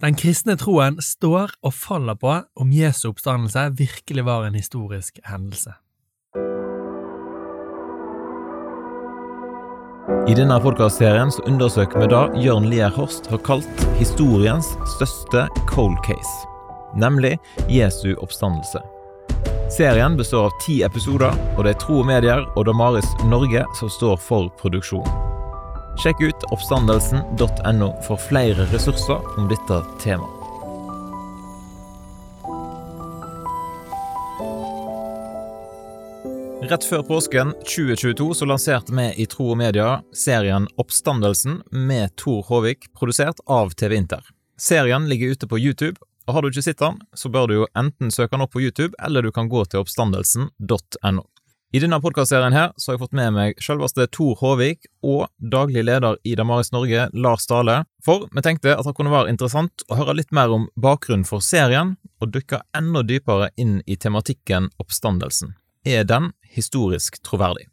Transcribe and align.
Den 0.00 0.16
kristne 0.16 0.54
troen 0.56 0.96
står 1.04 1.52
og 1.60 1.74
faller 1.76 2.16
på 2.16 2.32
om 2.56 2.70
Jesu 2.72 3.10
oppstandelse 3.10 3.66
virkelig 3.76 4.24
var 4.24 4.46
en 4.46 4.56
historisk 4.56 5.20
hendelse. 5.28 5.74
I 10.28 10.36
denne 10.36 10.56
podkastserien 10.62 11.32
undersøker 11.44 12.00
vi 12.00 12.08
det 12.12 12.44
Jørn 12.46 12.70
Lier 12.72 12.92
Horst 12.96 13.28
har 13.28 13.42
kalt 13.44 13.84
historiens 14.00 14.72
største 14.96 15.44
cold 15.68 16.00
case, 16.06 16.48
nemlig 16.96 17.36
Jesu 17.68 18.14
oppstandelse. 18.16 18.80
Serien 19.70 20.16
består 20.16 20.48
av 20.48 20.56
ti 20.64 20.80
episoder, 20.82 21.36
og 21.58 21.66
det 21.66 21.76
er 21.76 21.82
Tro 21.84 22.00
og 22.00 22.08
Medier 22.08 22.48
og 22.56 22.64
Damaris 22.66 23.12
Norge 23.28 23.68
som 23.78 23.92
står 23.92 24.16
for 24.24 24.48
produksjonen. 24.58 25.29
Sjekk 26.00 26.20
ut 26.20 26.44
oppstandelsen.no 26.50 27.88
for 28.06 28.16
flere 28.16 28.64
ressurser 28.72 29.20
om 29.38 29.48
dette 29.48 29.82
temaet. 30.00 30.36
Rett 36.70 36.84
før 36.84 37.02
påsken 37.02 37.52
2022 37.52 38.34
så 38.34 38.48
lanserte 38.48 38.94
vi 38.96 39.10
i 39.20 39.26
Tro 39.28 39.50
og 39.52 39.58
Media 39.60 39.98
serien 40.16 40.68
Oppstandelsen 40.80 41.58
med 41.70 42.14
Tor 42.16 42.46
Håvik, 42.48 42.88
produsert 42.96 43.42
av 43.44 43.74
TV 43.76 43.98
Inter. 43.98 44.24
Serien 44.56 45.08
ligger 45.10 45.34
ute 45.34 45.48
på 45.50 45.58
YouTube, 45.58 46.00
og 46.24 46.34
har 46.34 46.42
du 46.42 46.48
ikke 46.48 46.64
sett 46.64 46.80
den, 46.80 46.96
så 47.12 47.28
bør 47.28 47.50
du 47.50 47.54
jo 47.58 47.68
enten 47.76 48.14
søke 48.14 48.38
den 48.38 48.46
opp 48.46 48.54
på 48.56 48.64
YouTube, 48.64 48.94
eller 49.04 49.20
du 49.26 49.32
kan 49.36 49.52
gå 49.52 49.66
til 49.68 49.82
oppstandelsen.no. 49.82 51.26
I 51.70 51.78
denne 51.78 52.00
podkastserien 52.02 52.50
her 52.50 52.72
så 52.74 52.90
har 52.90 52.96
jeg 52.96 53.00
fått 53.04 53.12
med 53.14 53.30
meg 53.36 53.60
selveste 53.62 54.08
Tor 54.10 54.32
Håvik 54.40 54.88
og 55.06 55.28
daglig 55.38 55.84
leder 55.86 56.16
i 56.26 56.32
Damaris 56.34 56.72
Norge, 56.74 57.04
Lars 57.14 57.46
Dale, 57.46 57.84
for 58.02 58.24
vi 58.34 58.42
tenkte 58.42 58.74
at 58.74 58.88
det 58.88 58.94
kunne 58.98 59.12
være 59.12 59.30
interessant 59.30 59.84
å 59.86 60.00
høre 60.00 60.16
litt 60.18 60.34
mer 60.34 60.50
om 60.50 60.66
bakgrunnen 60.74 61.22
for 61.28 61.44
serien, 61.46 61.94
og 62.18 62.34
dykke 62.34 62.58
enda 62.74 63.04
dypere 63.06 63.52
inn 63.54 63.78
i 63.86 63.94
tematikken 63.94 64.66
oppstandelsen. 64.82 65.54
Er 65.86 66.02
den 66.10 66.32
historisk 66.56 67.20
troverdig? 67.22 67.68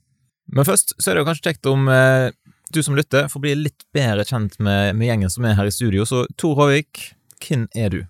Men 0.54 0.70
først 0.70 0.94
så 1.02 1.10
er 1.10 1.18
det 1.18 1.26
jo 1.26 1.30
kanskje 1.32 1.50
kjekt 1.50 1.74
om 1.74 1.90
eh, 1.90 2.30
du 2.70 2.84
som 2.86 2.96
lytter 2.96 3.32
får 3.34 3.48
bli 3.48 3.58
litt 3.66 3.88
bedre 3.98 4.30
kjent 4.30 4.60
med, 4.62 4.94
med 4.94 5.10
gjengen 5.10 5.34
som 5.34 5.50
er 5.50 5.58
her 5.58 5.72
i 5.72 5.74
studio, 5.74 6.06
så 6.06 6.28
Tor 6.38 6.54
Håvik, 6.62 7.16
hvem 7.42 7.66
er 7.74 7.90
du? 7.96 8.04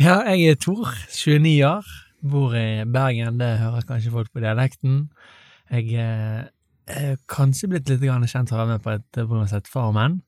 Ja, 0.00 0.22
jeg 0.32 0.54
er 0.54 0.64
Tor, 0.64 0.88
29 1.12 1.58
år. 1.68 1.96
Bor 2.20 2.54
i 2.56 2.84
Bergen, 2.84 3.38
det 3.40 3.54
hører 3.62 3.86
kanskje 3.88 4.12
folk 4.12 4.32
på 4.34 4.42
dialekten. 4.42 5.06
Jeg 5.70 5.94
eh, 5.96 6.42
er 6.90 7.14
kanskje 7.30 7.70
blitt 7.70 7.88
litt 7.88 8.02
kjent 8.04 8.50
for 8.50 8.58
å 8.58 8.64
være 8.64 8.74
med 8.74 8.84
på 8.84 8.92
et 8.96 9.06
program 9.14 9.46
som 9.46 9.60
heter 9.60 9.72
Farmen. 9.72 10.18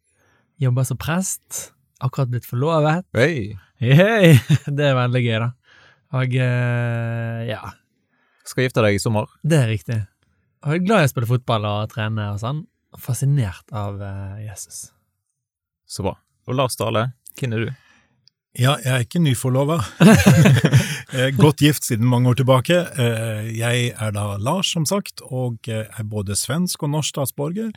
Jobber 0.62 0.86
som 0.88 1.00
prest. 1.00 1.72
Akkurat 2.02 2.30
blitt 2.32 2.48
forlovet. 2.48 3.04
Hey. 3.16 3.52
Hey, 3.82 4.38
det 4.78 4.88
er 4.88 4.96
veldig 4.98 5.22
gøy, 5.24 5.36
da. 5.42 5.50
Og 6.18 6.34
eh, 6.38 7.44
ja. 7.50 7.60
Skal 8.46 8.66
gifte 8.66 8.84
deg 8.84 8.96
i 8.96 9.02
sommer? 9.02 9.30
Det 9.44 9.60
er 9.60 9.70
riktig. 9.70 10.00
Og 10.62 10.74
jeg 10.74 10.82
er 10.82 10.86
glad 10.86 11.04
i 11.04 11.08
å 11.08 11.12
spille 11.12 11.30
fotball 11.30 11.66
og 11.68 11.92
trene 11.92 12.32
og 12.32 12.40
sånn. 12.42 12.64
Fascinert 13.00 13.72
av 13.74 14.00
eh, 14.02 14.44
Jesus. 14.46 14.84
Så 15.88 16.04
bra. 16.06 16.16
Og 16.48 16.58
Lars 16.58 16.78
Dale, 16.78 17.10
hvem 17.38 17.56
er 17.56 17.66
du? 17.66 17.81
Ja, 18.52 18.74
jeg 18.84 18.92
er 18.92 19.04
ikke 19.06 19.20
nyforlova. 19.22 19.78
Godt 21.40 21.62
gift 21.64 21.86
siden 21.86 22.04
mange 22.04 22.28
år 22.28 22.36
tilbake. 22.36 22.82
Eh, 23.00 23.46
jeg 23.56 23.94
er 23.96 24.12
da 24.12 24.36
Lars, 24.36 24.74
som 24.74 24.84
sagt, 24.84 25.22
og 25.24 25.70
eh, 25.72 25.86
er 25.88 26.04
både 26.04 26.36
svensk 26.36 26.84
og 26.84 26.92
norsk 26.92 27.14
statsborger. 27.14 27.70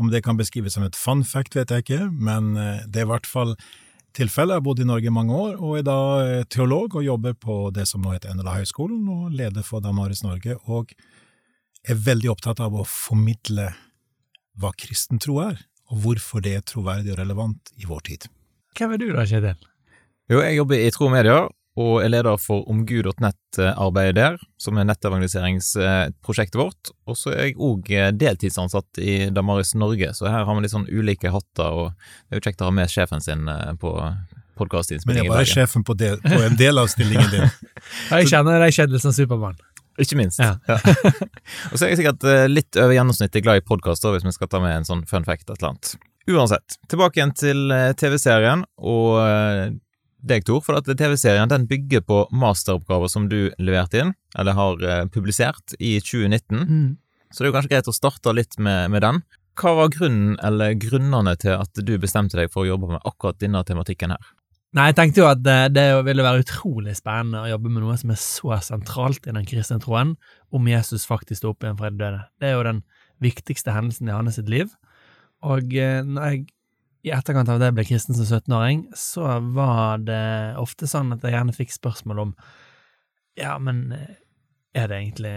Om 0.00 0.08
det 0.10 0.22
kan 0.24 0.38
beskrives 0.40 0.78
som 0.78 0.86
et 0.86 0.96
fun 0.96 1.26
fact, 1.28 1.52
vet 1.58 1.68
jeg 1.68 1.84
ikke, 1.84 2.06
men 2.08 2.54
eh, 2.56 2.86
det 2.88 3.02
er 3.02 3.08
i 3.08 3.10
hvert 3.12 3.28
fall 3.28 3.52
tilfellet. 4.16 4.54
Jeg 4.54 4.62
har 4.62 4.64
bodd 4.64 4.80
i 4.80 4.86
Norge 4.88 5.10
i 5.10 5.12
mange 5.12 5.36
år, 5.36 5.58
og 5.60 5.76
er 5.82 5.84
da 5.90 5.98
teolog 6.48 6.96
og 6.96 7.04
jobber 7.04 7.36
på 7.36 7.58
det 7.76 7.84
som 7.90 8.00
nå 8.00 8.16
heter 8.16 8.32
NLA 8.32 8.56
Høgskolen, 8.62 9.04
og 9.12 9.36
leder 9.36 9.66
for 9.66 9.84
Damaris 9.84 10.24
Norge, 10.24 10.56
og 10.64 10.96
er 11.84 12.00
veldig 12.00 12.32
opptatt 12.32 12.64
av 12.64 12.72
å 12.72 12.86
formidle 12.88 13.74
hva 14.56 14.72
kristen 14.72 15.20
tro 15.20 15.36
er, 15.44 15.60
og 15.92 16.00
hvorfor 16.06 16.40
det 16.40 16.56
er 16.56 16.64
troverdig 16.64 17.12
og 17.12 17.20
relevant 17.20 17.76
i 17.76 17.84
vår 17.90 18.04
tid. 18.08 18.28
Hvem 18.78 18.96
er 18.96 19.04
du 19.04 19.08
da, 19.12 19.28
Kjetil? 19.28 19.73
Jo, 20.32 20.40
jeg 20.40 20.56
jobber 20.56 20.80
i 20.80 20.90
Tro 20.94 21.08
og 21.10 21.12
Media, 21.12 21.40
og 21.74 21.96
er 22.00 22.10
leder 22.12 22.38
for 22.38 22.64
omgud.nett-arbeidet 22.70 24.14
der, 24.16 24.36
som 24.62 24.78
er 24.78 24.86
nettevangeliseringsprosjektet 24.88 26.56
vårt. 26.56 26.92
Og 27.10 27.18
så 27.18 27.34
er 27.34 27.48
jeg 27.48 27.58
òg 27.58 27.90
deltidsansatt 28.16 29.02
i 29.02 29.16
Damaris 29.34 29.74
Norge, 29.76 30.12
så 30.16 30.30
her 30.30 30.46
har 30.46 30.56
vi 30.56 30.64
litt 30.64 30.72
sånn 30.72 30.88
ulike 30.88 31.34
hatter, 31.34 31.76
og 31.82 31.92
det 31.98 32.38
er 32.38 32.40
jo 32.40 32.46
kjekt 32.46 32.64
å 32.64 32.70
ha 32.70 32.76
med 32.78 32.92
sjefen 32.94 33.24
sin 33.24 33.50
eh, 33.50 33.74
på 33.80 33.92
podkastinnspillingen. 34.56 35.26
Men 35.26 35.28
jeg 35.28 35.34
er 35.34 35.42
bare 35.42 35.50
sjefen 35.50 35.84
på, 35.84 35.98
del, 35.98 36.16
på, 36.22 36.40
en 36.46 36.56
del 36.56 36.80
av 36.80 36.88
stillingen 36.94 37.30
din. 37.34 37.54
jeg 38.14 38.32
kjenner 38.32 38.64
deg 38.64 38.78
kjedelig 38.78 39.04
som 39.04 39.16
Supermann. 39.16 39.60
Ikke 40.00 40.16
minst. 40.18 40.40
Ja. 40.40 40.56
ja. 40.70 40.78
og 41.70 41.76
så 41.76 41.84
er 41.84 41.92
jeg 41.92 42.00
sikkert 42.00 42.24
eh, 42.30 42.46
litt 42.48 42.78
over 42.80 42.96
gjennomsnittet 42.96 43.44
glad 43.44 43.60
i 43.60 43.66
podkaster, 43.66 44.14
hvis 44.14 44.24
vi 44.24 44.34
skal 44.38 44.50
ta 44.50 44.62
med 44.62 44.78
en 44.78 44.88
sånn 44.88 45.04
fun 45.10 45.26
fact 45.26 45.50
et 45.50 45.58
eller 45.58 45.74
annet. 45.74 45.96
Uansett, 46.30 46.78
tilbake 46.88 47.20
igjen 47.20 47.34
til 47.36 47.66
eh, 47.74 47.90
TV-serien, 47.98 48.64
og 48.80 49.74
deg, 50.24 50.44
Tor, 50.48 50.60
for 50.64 50.78
at 50.78 50.88
TV-serien 50.88 51.50
den 51.50 51.66
bygger 51.70 52.04
på 52.06 52.24
masteroppgaver 52.34 53.10
som 53.12 53.28
du 53.30 53.52
leverte 53.58 54.02
inn, 54.02 54.12
eller 54.38 54.56
har 54.58 54.84
eh, 54.84 55.02
publisert, 55.12 55.76
i 55.78 55.96
2019. 56.00 56.62
Mm. 56.64 56.92
Så 57.30 57.42
det 57.42 57.48
er 57.48 57.50
jo 57.50 57.56
kanskje 57.58 57.72
greit 57.74 57.90
å 57.90 57.96
starte 57.96 58.34
litt 58.36 58.56
med, 58.62 58.92
med, 58.94 59.04
den. 59.04 59.20
Hva 59.58 59.74
var 59.78 59.92
grunnen, 59.94 60.38
eller 60.42 60.74
grunnene 60.78 61.36
til 61.40 61.58
at 61.58 61.84
du 61.86 61.94
bestemte 62.00 62.38
deg 62.38 62.50
for 62.52 62.64
å 62.64 62.72
jobbe 62.72 62.94
med 62.94 63.04
akkurat 63.06 63.38
denne 63.42 63.62
tematikken 63.66 64.14
her? 64.14 64.32
Nei, 64.74 64.88
jeg 64.90 64.96
tenkte 64.98 65.22
jo 65.22 65.28
at 65.30 65.42
det, 65.44 65.58
det, 65.76 65.84
ville 66.02 66.24
være 66.26 66.42
utrolig 66.42 66.96
spennende 66.98 67.44
å 67.44 67.50
jobbe 67.52 67.70
med 67.70 67.84
noe 67.84 67.94
som 67.98 68.10
er 68.10 68.18
så 68.18 68.56
sentralt 68.66 69.28
i 69.28 69.34
den 69.36 69.46
kristne 69.46 69.78
troen, 69.82 70.16
om 70.50 70.66
Jesus 70.66 71.06
faktisk 71.06 71.42
sto 71.42 71.52
opp 71.52 71.62
igjen 71.62 71.78
fra 71.78 71.92
de 71.92 72.00
døde. 72.00 72.24
Det 72.42 72.48
er 72.48 72.56
jo 72.56 72.66
den 72.66 72.80
viktigste 73.22 73.74
hendelsen 73.76 74.10
i 74.10 74.16
hans 74.16 74.40
liv. 74.50 74.74
Og 75.46 75.76
eh, 75.78 76.00
når 76.02 76.26
jeg 76.32 76.42
i 77.04 77.12
etterkant 77.12 77.50
av 77.52 77.60
det 77.60 77.68
jeg 77.68 77.76
ble 77.76 77.86
kristen 77.88 78.16
som 78.16 78.24
17-åring, 78.24 78.86
så 78.96 79.38
var 79.54 80.04
det 80.06 80.56
ofte 80.60 80.88
sånn 80.88 81.12
at 81.12 81.24
jeg 81.24 81.36
gjerne 81.36 81.56
fikk 81.56 81.74
spørsmål 81.74 82.22
om 82.22 82.36
ja, 83.36 83.56
men 83.58 83.88
eh, 83.92 84.14
er 84.74 84.88
det 84.90 84.98
egentlig 85.00 85.34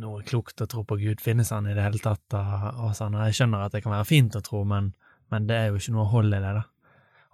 noe 0.00 0.22
klokt 0.28 0.62
å 0.62 0.68
tro 0.70 0.84
på 0.88 0.98
Gud? 1.00 1.20
Finnes 1.24 1.50
han 1.52 1.68
i 1.68 1.74
det 1.76 1.84
hele 1.84 2.00
tatt? 2.00 2.24
Og, 2.32 2.92
sånn. 2.96 3.16
Jeg 3.26 3.36
skjønner 3.36 3.66
at 3.66 3.76
det 3.76 3.82
kan 3.84 3.92
være 3.92 4.08
fint 4.08 4.36
å 4.38 4.44
tro, 4.44 4.62
men, 4.68 4.92
men 5.32 5.48
det 5.48 5.56
er 5.56 5.68
jo 5.68 5.80
ikke 5.80 5.96
noe 5.96 6.08
hold 6.12 6.32
i 6.32 6.40
det, 6.40 6.54
da. 6.60 6.64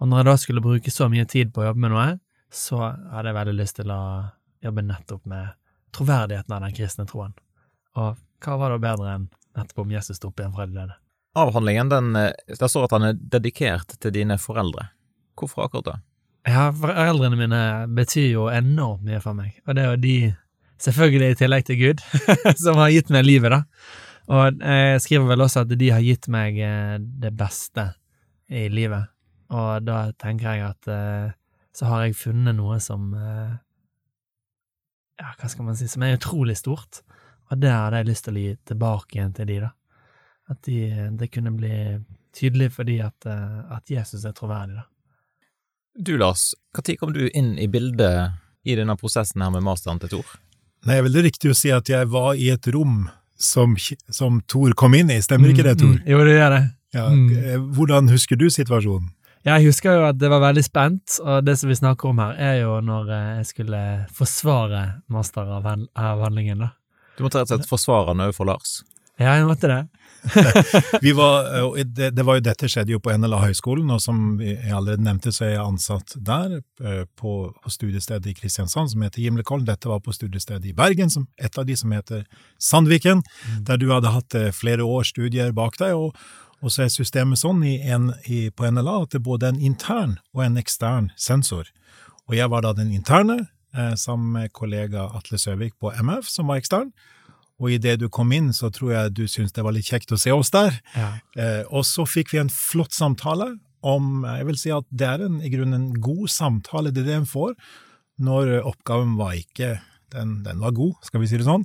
Og 0.03 0.11
når 0.11 0.23
jeg 0.23 0.29
da 0.31 0.37
skulle 0.43 0.65
bruke 0.65 0.95
så 0.95 1.07
mye 1.11 1.27
tid 1.31 1.53
på 1.55 1.63
å 1.63 1.69
jobbe 1.69 1.85
med 1.85 1.95
noe, 1.95 2.09
så 2.53 2.81
hadde 2.83 3.31
jeg 3.31 3.39
veldig 3.39 3.55
lyst 3.59 3.79
til 3.79 3.93
å 3.95 4.01
jobbe 4.63 4.87
nettopp 4.89 5.31
med 5.31 5.55
troverdigheten 5.95 6.57
av 6.57 6.67
den 6.67 6.75
kristne 6.77 7.07
troen. 7.07 7.37
Og 7.99 8.19
hva 8.43 8.59
var 8.59 8.75
da 8.75 8.83
bedre 8.83 9.15
enn 9.15 9.31
nettopp 9.59 9.85
om 9.85 9.95
Jesus 9.95 10.19
sto 10.19 10.33
opp 10.33 10.43
igjen 10.43 10.55
fra 10.57 10.67
de 10.67 10.81
døde? 10.81 11.02
Avhandlingen, 11.35 11.89
den, 11.89 12.17
eh, 12.17 12.33
der 12.59 12.69
står 12.69 12.85
at 12.85 12.97
han 12.97 13.03
er 13.09 13.13
dedikert 13.17 13.97
til 14.01 14.13
dine 14.15 14.39
foreldre. 14.39 14.89
Hvorfor 15.39 15.67
akkurat 15.67 15.85
det? 15.85 15.99
Ja, 16.53 16.71
foreldrene 16.75 17.39
mine 17.39 17.63
betyr 17.95 18.29
jo 18.33 18.49
enormt 18.51 19.05
mye 19.07 19.21
for 19.23 19.39
meg, 19.39 19.61
og 19.67 19.77
det 19.77 19.85
er 19.85 19.93
jo 19.93 20.03
de, 20.03 20.17
selvfølgelig 20.83 21.31
i 21.31 21.39
tillegg 21.39 21.67
til 21.69 21.79
Gud, 21.81 22.03
som 22.65 22.81
har 22.83 22.93
gitt 22.93 23.13
meg 23.15 23.27
livet, 23.27 23.55
da. 23.55 23.63
Og 24.33 24.61
jeg 24.63 25.03
skriver 25.03 25.33
vel 25.33 25.45
også 25.45 25.65
at 25.65 25.73
de 25.79 25.91
har 25.91 26.03
gitt 26.03 26.29
meg 26.33 26.59
eh, 26.59 26.97
det 26.99 27.33
beste 27.39 27.93
i 28.51 28.69
livet, 28.69 29.09
og 29.53 29.87
da 29.87 30.05
tenker 30.19 30.51
jeg 30.51 30.67
at 30.67 30.91
eh, 30.91 31.29
så 31.73 31.89
har 31.89 32.05
jeg 32.05 32.19
funnet 32.19 32.59
noe 32.59 32.77
som 32.85 33.15
Ja, 35.23 35.31
hva 35.39 35.49
skal 35.49 35.65
man 35.65 35.77
si, 35.79 35.87
som 35.89 36.03
er 36.05 36.19
utrolig 36.19 36.57
stort, 36.59 37.01
og 37.49 37.61
det 37.63 37.71
hadde 37.71 38.03
jeg 38.03 38.09
lyst 38.11 38.27
til 38.27 38.37
å 38.37 38.43
gi 38.43 38.53
tilbake 38.69 39.17
igjen 39.17 39.33
til 39.37 39.49
de, 39.49 39.57
da. 39.63 39.71
At 40.53 40.61
de, 40.69 41.09
det 41.19 41.31
kunne 41.33 41.55
bli 41.57 41.75
tydelig 42.37 42.73
fordi 42.77 42.99
at, 43.05 43.27
eh, 43.29 43.61
at 43.73 43.91
Jesus 43.91 44.27
er 44.29 44.35
troverdig, 44.37 44.81
da. 44.81 44.89
Du, 45.93 46.15
Lars, 46.17 46.55
når 46.73 46.97
kom 46.97 47.11
du 47.13 47.27
inn 47.29 47.59
i 47.61 47.67
bildet 47.69 48.33
i 48.65 48.77
denne 48.79 48.97
prosessen 48.97 49.43
her 49.45 49.51
med 49.53 49.65
masteren 49.67 50.01
til 50.01 50.15
Tor? 50.15 50.31
Nei, 50.87 50.95
det 50.95 51.01
er 51.03 51.05
veldig 51.05 51.25
riktig 51.27 51.51
å 51.53 51.57
si 51.57 51.73
at 51.75 51.91
jeg 51.91 52.09
var 52.11 52.39
i 52.41 52.49
et 52.55 52.69
rom 52.73 53.11
som, 53.37 53.75
som 54.09 54.41
Tor 54.49 54.73
kom 54.79 54.97
inn 54.97 55.13
i, 55.13 55.19
stemmer 55.23 55.51
mm, 55.51 55.53
ikke 55.53 55.67
det, 55.67 55.75
Tor? 55.83 55.99
Mm, 55.99 56.07
jo, 56.09 56.23
det 56.25 56.37
gjør 56.39 56.55
det. 56.57 56.63
Ja, 56.97 57.05
mm. 57.13 57.27
Eh, 57.37 57.67
hvordan 57.77 58.09
husker 58.13 58.41
du 58.41 58.49
situasjonen? 58.53 59.13
Jeg 59.43 59.67
husker 59.67 59.99
jo 59.99 60.05
at 60.07 60.21
det 60.23 60.31
var 60.31 60.43
veldig 60.45 60.63
spent, 60.63 61.17
og 61.19 61.43
det 61.45 61.57
som 61.59 61.71
vi 61.71 61.77
snakker 61.77 62.13
om 62.13 62.21
her, 62.23 62.37
er 62.39 62.61
jo 62.63 62.77
når 62.85 63.11
eh, 63.11 63.31
jeg 63.41 63.51
skulle 63.51 63.83
forsvare 64.15 64.83
masteravhandlingen, 65.13 66.63
da. 66.63 66.73
Du 67.19 67.27
måtte 67.27 67.43
rett 67.43 67.51
og 67.51 67.59
slett 67.59 67.69
forsvare 67.69 68.15
den 68.15 68.25
overfor 68.25 68.49
Lars? 68.49 68.79
Ja, 69.23 69.37
jeg 69.39 69.49
måtte 69.49 69.71
det. 69.71 69.83
vi 71.01 71.13
var, 71.13 71.49
det, 71.85 72.11
det, 72.11 72.23
var 72.23 72.39
jo 72.39 72.45
Dette 72.47 72.69
skjedde 72.71 72.95
jo 72.95 73.01
på 73.03 73.11
NLA 73.19 73.41
høgskolen, 73.43 73.91
og 73.91 73.99
som 74.03 74.39
jeg 74.43 74.71
allerede 74.71 75.03
nevnte, 75.03 75.33
så 75.35 75.49
er 75.49 75.55
jeg 75.57 75.65
ansatt 75.65 76.15
der, 76.15 76.61
eh, 76.83 77.03
på, 77.19 77.35
på 77.63 77.73
studiestedet 77.73 78.31
i 78.31 78.37
Kristiansand 78.39 78.93
som 78.93 79.03
heter 79.03 79.23
Gimlekollen. 79.25 79.67
Dette 79.67 79.91
var 79.91 80.03
på 80.05 80.15
studiestedet 80.15 80.71
i 80.71 80.77
Bergen, 80.77 81.11
som 81.11 81.27
et 81.39 81.59
av 81.59 81.67
de 81.67 81.77
som 81.79 81.95
heter 81.95 82.25
Sandviken, 82.63 83.23
mm. 83.23 83.65
der 83.69 83.83
du 83.83 83.89
hadde 83.91 84.15
hatt 84.15 84.39
eh, 84.39 84.53
flere 84.55 84.87
års 84.87 85.11
studier 85.15 85.53
bak 85.57 85.79
deg. 85.83 85.97
og 85.97 86.15
Og 86.63 86.71
så 86.71 86.85
er 86.85 86.95
systemet 86.95 87.41
sånn 87.43 87.65
i 87.67 87.81
en, 87.91 88.13
i, 88.31 88.51
på 88.51 88.71
NLA 88.71 89.01
at 89.03 89.15
det 89.15 89.19
er 89.19 89.27
både 89.27 89.51
en 89.51 89.59
intern 89.59 90.19
og 90.35 90.45
en 90.47 90.61
ekstern 90.61 91.11
sensor. 91.19 91.67
Og 92.31 92.39
jeg 92.39 92.51
var 92.51 92.63
da 92.63 92.73
den 92.79 92.93
interne, 92.95 93.49
eh, 93.75 93.95
sammen 93.99 94.31
med 94.37 94.53
kollega 94.55 95.09
Atle 95.17 95.39
Søvik 95.39 95.75
på 95.81 95.91
MF, 95.91 96.31
som 96.31 96.47
var 96.47 96.63
ekstern. 96.63 96.93
Og 97.63 97.71
idet 97.77 98.01
du 98.03 98.09
kom 98.11 98.33
inn, 98.35 98.51
så 98.57 98.73
tror 98.75 98.91
jeg 98.97 99.15
du 99.15 99.23
syntes 99.31 99.55
det 99.55 99.63
var 99.63 99.75
litt 99.77 99.87
kjekt 99.87 100.13
å 100.15 100.19
se 100.19 100.35
oss 100.35 100.51
der. 100.55 100.75
Ja. 100.99 101.13
Eh, 101.39 101.63
og 101.71 101.87
så 101.87 102.07
fikk 102.09 102.35
vi 102.35 102.43
en 102.43 102.53
flott 102.53 102.95
samtale 102.97 103.55
om 103.83 104.23
Jeg 104.23 104.47
vil 104.47 104.59
si 104.61 104.71
at 104.71 104.87
det 104.95 105.07
er 105.09 105.25
en, 105.27 105.41
i 105.43 105.51
grunnen 105.51 105.75
en 105.75 106.03
god 106.03 106.29
samtale, 106.31 106.93
det 106.95 107.03
er 107.03 107.09
det 107.09 107.17
en 107.17 107.27
får, 107.27 107.57
når 108.23 108.53
oppgaven 108.61 109.17
var 109.19 109.35
ikke 109.35 109.73
den, 110.15 110.37
den 110.47 110.61
var 110.63 110.75
god, 110.77 111.01
skal 111.03 111.23
vi 111.23 111.31
si 111.31 111.41
det 111.41 111.49
sånn. 111.49 111.65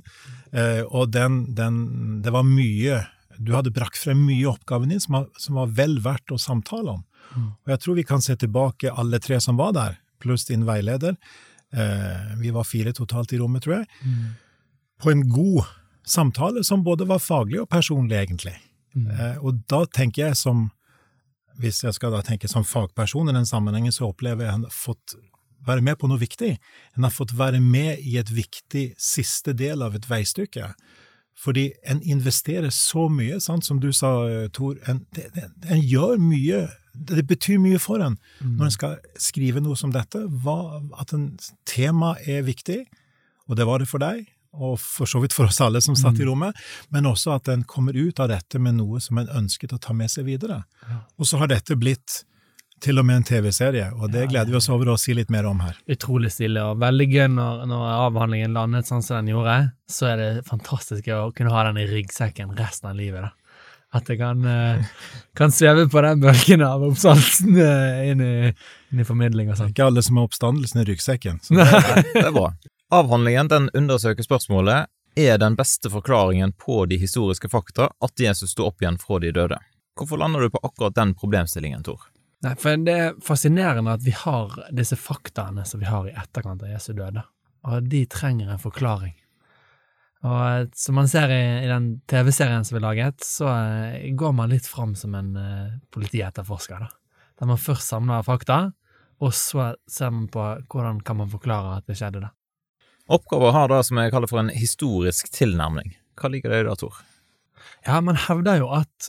Eh, 0.50 0.82
og 0.88 1.12
den, 1.12 1.42
den 1.54 1.76
Det 2.24 2.32
var 2.32 2.46
mye 2.48 3.02
Du 3.36 3.52
hadde 3.52 3.70
brakt 3.76 4.00
frem 4.00 4.22
mye 4.24 4.48
oppgaven 4.48 4.88
din 4.88 5.02
som 5.02 5.26
som 5.38 5.60
var 5.60 5.70
vel 5.76 5.98
verdt 6.02 6.32
å 6.34 6.40
samtale 6.40 6.96
om. 6.96 7.04
Og 7.36 7.74
jeg 7.74 7.82
tror 7.84 7.98
vi 7.98 8.06
kan 8.08 8.24
se 8.24 8.34
tilbake, 8.40 8.90
alle 8.90 9.20
tre 9.20 9.38
som 9.44 9.58
var 9.60 9.74
der, 9.76 9.98
pluss 10.18 10.46
din 10.48 10.64
veileder. 10.66 11.14
Eh, 11.70 12.34
vi 12.40 12.50
var 12.50 12.64
fire 12.64 12.94
totalt 12.96 13.32
i 13.32 13.38
rommet, 13.38 13.62
tror 13.62 13.82
jeg. 13.82 13.86
På 14.98 15.12
en 15.12 15.26
god 15.28 15.68
samtale 16.10 16.64
som 16.64 16.84
både 16.84 17.06
var 17.08 17.22
faglig 17.22 17.60
og 17.62 17.68
personlig, 17.72 18.16
egentlig. 18.16 18.56
Eh, 18.96 19.38
og 19.44 19.62
da 19.70 19.84
tenker 19.86 20.28
jeg 20.28 20.36
som 20.40 20.70
Hvis 21.58 21.82
jeg 21.82 21.94
skal 21.96 22.12
da 22.14 22.20
tenke 22.22 22.46
som 22.46 22.62
fagperson 22.62 23.28
i 23.30 23.32
den 23.34 23.46
sammenhengen, 23.46 23.90
så 23.90 24.12
opplever 24.12 24.44
jeg 24.44 24.52
at 24.52 24.60
jeg 24.60 24.68
har 24.68 24.74
fått 24.78 25.14
være 25.66 25.82
med 25.82 25.98
på 25.98 26.06
noe 26.06 26.20
viktig. 26.20 26.52
En 26.94 27.02
har 27.02 27.10
fått 27.10 27.34
være 27.34 27.58
med 27.58 27.98
i 27.98 28.14
et 28.20 28.30
viktig 28.30 28.92
siste 28.94 29.56
del 29.58 29.82
av 29.82 29.96
et 29.98 30.06
veistykke. 30.06 30.68
Fordi 31.38 31.72
en 31.82 31.98
investerer 32.06 32.70
så 32.70 33.08
mye, 33.10 33.40
sant, 33.42 33.66
som 33.66 33.80
du 33.82 33.90
sa, 33.90 34.12
Tor. 34.54 34.78
En, 34.86 35.04
det, 35.14 35.26
en 35.66 35.82
gjør 35.82 36.14
mye. 36.22 36.64
Det, 36.94 37.18
det 37.20 37.26
betyr 37.26 37.58
mye 37.62 37.82
for 37.82 38.06
en 38.06 38.20
når 38.42 38.68
en 38.68 38.74
skal 38.78 38.96
skrive 39.18 39.62
noe 39.62 39.74
som 39.78 39.90
dette. 39.94 40.24
Hva, 40.42 40.78
at 40.98 41.14
en 41.14 41.32
tema 41.66 42.16
er 42.22 42.46
viktig, 42.46 42.84
og 43.50 43.58
det 43.58 43.66
var 43.66 43.82
det 43.82 43.90
for 43.90 44.02
deg, 44.02 44.26
og 44.54 44.78
for 44.80 45.06
så 45.06 45.20
vidt 45.20 45.32
for 45.36 45.44
oss 45.50 45.60
alle 45.60 45.80
som 45.84 45.94
satt 45.96 46.18
i 46.20 46.24
rommet, 46.24 46.56
men 46.90 47.04
også 47.06 47.34
at 47.36 47.48
en 47.48 47.64
kommer 47.64 47.92
ut 47.96 48.18
av 48.20 48.28
dette 48.28 48.58
med 48.58 48.74
noe 48.78 49.00
som 49.00 49.18
en 49.18 49.28
ønsket 49.28 49.72
å 49.72 49.78
ta 49.78 49.92
med 49.92 50.10
seg 50.10 50.24
videre. 50.24 50.62
Og 51.18 51.26
så 51.26 51.38
har 51.38 51.48
dette 51.52 51.76
blitt 51.76 52.24
til 52.80 52.98
og 52.98 53.04
med 53.06 53.16
en 53.16 53.24
TV-serie, 53.26 53.88
og 53.98 54.12
det 54.12 54.28
gleder 54.30 54.50
vi 54.52 54.56
oss 54.56 54.68
over 54.70 54.92
å 54.92 54.96
si 54.98 55.12
litt 55.12 55.30
mer 55.34 55.44
om 55.50 55.58
her. 55.60 55.74
Utrolig 55.90 56.30
stilig, 56.30 56.62
og 56.62 56.78
veldig 56.78 57.08
gøy 57.10 57.26
når, 57.34 57.64
når 57.66 57.88
avhandlingen 58.06 58.54
landet 58.54 58.86
sånn 58.86 59.02
som 59.02 59.18
den 59.18 59.32
gjorde. 59.34 59.56
Så 59.90 60.06
er 60.12 60.16
det 60.22 60.46
fantastisk 60.46 61.08
å 61.10 61.32
kunne 61.34 61.50
ha 61.50 61.64
den 61.66 61.80
i 61.82 61.86
ryggsekken 61.90 62.54
resten 62.56 62.90
av 62.92 62.94
livet. 62.96 63.22
da. 63.26 63.32
At 63.98 64.06
jeg 64.12 64.18
kan, 64.20 64.44
eh, 64.44 64.84
kan 65.34 65.50
sveve 65.50 65.88
på 65.90 66.02
den 66.04 66.20
bølgen 66.20 66.62
av 66.62 66.82
oppstandelsen 66.86 67.56
eh, 67.58 68.10
inn, 68.12 68.20
i- 68.20 68.52
inn 68.92 69.00
i 69.00 69.04
formidling 69.08 69.50
og 69.50 69.56
sånn. 69.56 69.70
Ikke 69.74 69.86
alle 69.90 70.02
som 70.02 70.16
har 70.20 70.28
oppstandelsen 70.28 70.82
i 70.82 70.84
ryggsekken. 70.92 71.40
Så 71.42 71.54
det, 71.58 71.66
det 72.14 72.26
er 72.28 72.30
bra. 72.36 72.52
Avhandlingen 72.90 73.48
den 73.48 73.66
undersøker 73.76 74.24
spørsmålet 74.24 74.86
er 75.18 75.38
den 75.38 75.56
beste 75.58 75.90
forklaringen 75.92 76.54
på 76.56 76.86
de 76.88 76.96
historiske 76.96 77.50
fakta 77.52 77.90
at 78.00 78.20
Jesus 78.20 78.54
sto 78.54 78.64
opp 78.64 78.80
igjen 78.80 78.96
fra 79.02 79.18
de 79.20 79.32
døde. 79.36 79.58
Hvorfor 79.98 80.16
lander 80.16 80.40
du 80.40 80.54
på 80.54 80.62
akkurat 80.62 80.96
den 80.96 81.12
problemstillingen, 81.18 81.82
Tor? 81.84 82.06
Nei, 82.46 82.54
for 82.56 82.80
det 82.86 82.94
er 82.94 83.18
fascinerende 83.24 83.92
at 83.98 84.04
vi 84.06 84.14
har 84.16 84.54
disse 84.72 84.96
faktaene 84.96 85.66
som 85.68 85.82
vi 85.82 85.90
har 85.90 86.08
i 86.08 86.14
etterkant 86.16 86.64
av 86.64 86.70
Jesu 86.70 86.94
døde, 86.96 87.26
og 87.68 87.90
de 87.92 88.04
trenger 88.08 88.54
en 88.54 88.62
forklaring. 88.62 89.12
Og 90.24 90.72
som 90.74 90.96
man 90.96 91.12
ser 91.12 91.28
i, 91.34 91.42
i 91.66 91.68
den 91.68 91.90
TV-serien 92.08 92.64
som 92.64 92.78
vi 92.78 92.84
laget, 92.86 93.20
så 93.26 93.50
eh, 93.52 94.08
går 94.16 94.32
man 94.38 94.48
litt 94.54 94.66
fram 94.66 94.96
som 94.98 95.12
en 95.18 95.34
uh, 95.36 95.76
politietterforsker, 95.94 96.88
da. 96.88 97.20
Der 97.38 97.52
man 97.52 97.60
først 97.60 97.92
samler 97.92 98.24
fakta, 98.26 98.72
og 99.20 99.34
så 99.34 99.74
ser 99.90 100.10
man 100.14 100.26
på 100.32 100.48
hvordan 100.72 101.04
kan 101.06 101.20
man 101.20 101.30
forklare 101.30 101.76
at 101.76 101.86
det 101.90 102.00
skjedde, 102.00 102.24
da. 102.24 102.32
Oppgaven 103.08 103.54
har 103.54 103.70
det 103.72 103.80
som 103.88 103.98
jeg 104.00 104.12
kaller 104.12 104.28
for 104.28 104.42
en 104.42 104.52
historisk 104.52 105.30
tilnærming. 105.32 105.94
Hva 106.20 106.28
ligger 106.28 106.52
det 106.52 106.60
i 106.60 106.66
det, 106.66 106.74
Tor? 106.82 106.96
Ja, 107.86 108.00
man 108.04 108.18
hevder 108.20 108.60
jo 108.60 108.68
at 108.76 109.08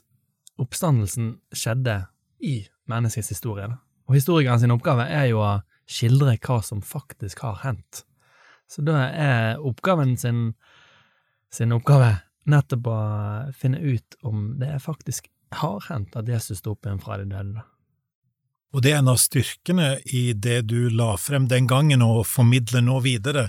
oppstandelsen 0.60 1.34
skjedde 1.56 2.06
i 2.40 2.62
menneskets 2.88 3.32
historie. 3.34 3.68
Og 4.08 4.16
historikeren 4.16 4.62
sin 4.62 4.72
oppgave 4.72 5.04
er 5.04 5.28
jo 5.34 5.42
å 5.44 5.58
skildre 5.90 6.38
hva 6.38 6.62
som 6.64 6.84
faktisk 6.86 7.44
har 7.44 7.60
hendt. 7.66 8.04
Så 8.70 8.86
da 8.86 9.02
er 9.10 9.60
oppgaven 9.66 10.16
sin, 10.22 10.54
sin 11.52 11.74
oppgave 11.76 12.20
nettopp 12.50 12.88
å 12.88 13.00
finne 13.58 13.82
ut 13.82 14.16
om 14.24 14.54
det 14.62 14.78
faktisk 14.84 15.28
har 15.60 15.84
hendt 15.90 16.16
at 16.16 16.30
Jesus 16.30 16.62
sto 16.62 16.76
opp 16.76 16.86
igjen 16.86 17.02
fra 17.02 17.18
de 17.20 17.28
døde. 17.30 17.66
Og 18.70 18.86
det 18.86 18.94
er 18.94 19.02
en 19.02 19.10
av 19.10 19.18
styrkene 19.18 19.96
i 20.14 20.30
det 20.38 20.62
du 20.70 20.92
la 20.94 21.16
frem 21.18 21.48
den 21.50 21.66
gangen 21.70 22.06
og 22.06 22.22
formidler 22.30 22.86
nå 22.86 23.00
videre, 23.02 23.48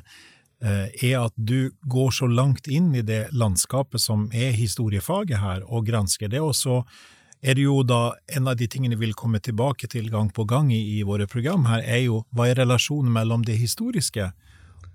er 0.61 1.15
at 1.17 1.33
du 1.37 1.71
går 1.89 2.11
så 2.13 2.27
langt 2.29 2.67
inn 2.69 2.91
i 2.95 3.03
det 3.07 3.31
landskapet 3.33 4.03
som 4.03 4.27
er 4.37 4.53
historiefaget 4.53 5.41
her, 5.41 5.65
og 5.65 5.87
gransker 5.89 6.29
det. 6.29 6.43
Og 6.45 6.53
så 6.57 6.83
er 7.41 7.57
det 7.57 7.65
jo 7.65 7.81
da 7.83 8.15
en 8.37 8.51
av 8.51 8.59
de 8.61 8.69
tingene 8.69 8.99
vi 8.99 9.07
vil 9.07 9.17
komme 9.17 9.41
tilbake 9.41 9.89
til 9.89 10.11
gang 10.13 10.29
på 10.33 10.45
gang 10.45 10.69
i, 10.73 10.99
i 10.99 11.03
våre 11.09 11.27
program 11.27 11.65
her, 11.71 11.81
er 11.81 12.05
jo 12.05 12.25
hva 12.37 12.51
er 12.51 12.61
relasjonen 12.61 13.13
mellom 13.13 13.47
det 13.49 13.57
historiske 13.57 14.31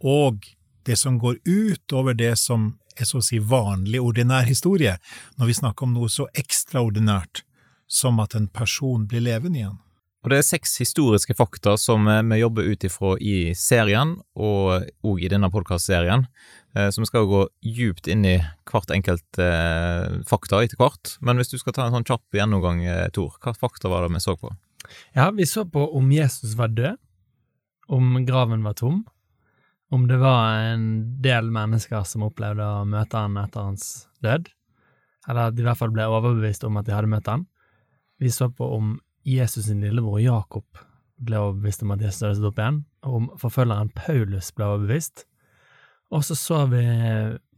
og 0.06 0.46
det 0.86 0.98
som 1.02 1.18
går 1.18 1.40
utover 1.46 2.14
det 2.14 2.36
som 2.38 2.76
er 2.96 3.08
så 3.10 3.20
å 3.20 3.26
si 3.26 3.40
vanlig, 3.40 4.00
ordinær 4.00 4.46
historie, 4.48 4.98
når 5.36 5.50
vi 5.50 5.58
snakker 5.58 5.88
om 5.88 5.96
noe 5.98 6.12
så 6.12 6.28
ekstraordinært 6.38 7.44
som 7.88 8.22
at 8.22 8.36
en 8.38 8.48
person 8.48 9.08
blir 9.10 9.26
levende 9.26 9.60
igjen. 9.60 9.80
Og 10.26 10.32
Det 10.34 10.40
er 10.42 10.46
seks 10.48 10.72
historiske 10.82 11.36
fakta 11.38 11.76
som 11.78 12.08
eh, 12.10 12.24
vi 12.26 12.40
jobber 12.40 12.66
ut 12.66 12.86
ifra 12.88 13.12
i 13.22 13.54
serien, 13.54 14.16
og 14.34 14.88
òg 15.06 15.22
i 15.22 15.30
denne 15.30 15.52
podkastserien. 15.54 16.26
eh, 16.74 16.90
Så 16.90 17.04
vi 17.04 17.06
skal 17.06 17.28
gå 17.30 17.44
djupt 17.62 18.10
inn 18.10 18.26
i 18.26 18.40
hvert 18.66 18.90
enkelt 18.90 19.38
eh, 19.38 20.18
fakta 20.26 20.64
etter 20.66 20.82
hvert. 20.82 21.14
Men 21.22 21.38
hvis 21.38 21.54
du 21.54 21.60
skal 21.62 21.78
ta 21.78 21.86
en 21.86 21.94
sånn 21.94 22.10
kjapp 22.10 22.26
gjennomgang, 22.34 22.82
Tor, 23.14 23.38
hva 23.38 23.54
fakta 23.54 23.94
var 23.94 24.02
det 24.02 24.18
vi 24.18 24.24
så 24.26 24.34
på? 24.34 24.50
Ja, 25.14 25.30
vi 25.30 25.46
så 25.46 25.62
på 25.70 25.86
om 25.94 26.10
Jesus 26.10 26.58
var 26.58 26.74
død, 26.74 26.98
om 27.94 28.18
graven 28.26 28.66
var 28.66 28.74
tom, 28.82 29.04
om 29.94 30.10
det 30.10 30.18
var 30.18 30.74
en 30.74 31.22
del 31.22 31.54
mennesker 31.54 32.02
som 32.02 32.26
opplevde 32.26 32.66
å 32.66 32.82
møte 32.90 33.14
han 33.14 33.38
etter 33.38 33.62
hans 33.62 34.08
død, 34.26 34.50
eller 35.30 35.52
at 35.52 35.54
de 35.54 35.62
i 35.62 35.70
hvert 35.70 35.78
fall 35.78 35.94
ble 35.94 36.10
overbevist 36.10 36.66
om 36.66 36.82
at 36.82 36.90
de 36.90 36.98
hadde 36.98 37.14
møtt 37.14 37.30
han. 37.30 37.46
Vi 38.18 38.34
så 38.34 38.50
på 38.50 38.74
om 38.74 38.96
Jesus 39.26 39.66
sin 39.66 39.82
lillebror 39.82 40.20
Jakob 40.22 40.82
ble 41.26 41.40
overbevist 41.40 41.82
om 41.82 41.94
at 41.96 42.04
Jesus 42.04 42.22
hadde 42.22 42.38
stått 42.38 42.52
opp 42.52 42.60
igjen, 42.62 42.82
og 43.08 43.16
om 43.20 43.30
forfølgeren 43.42 43.90
Paulus 43.98 44.52
ble 44.54 44.68
overbevist. 44.68 45.26
Og 46.14 46.22
så 46.28 46.38
så 46.38 46.60
vi 46.70 46.84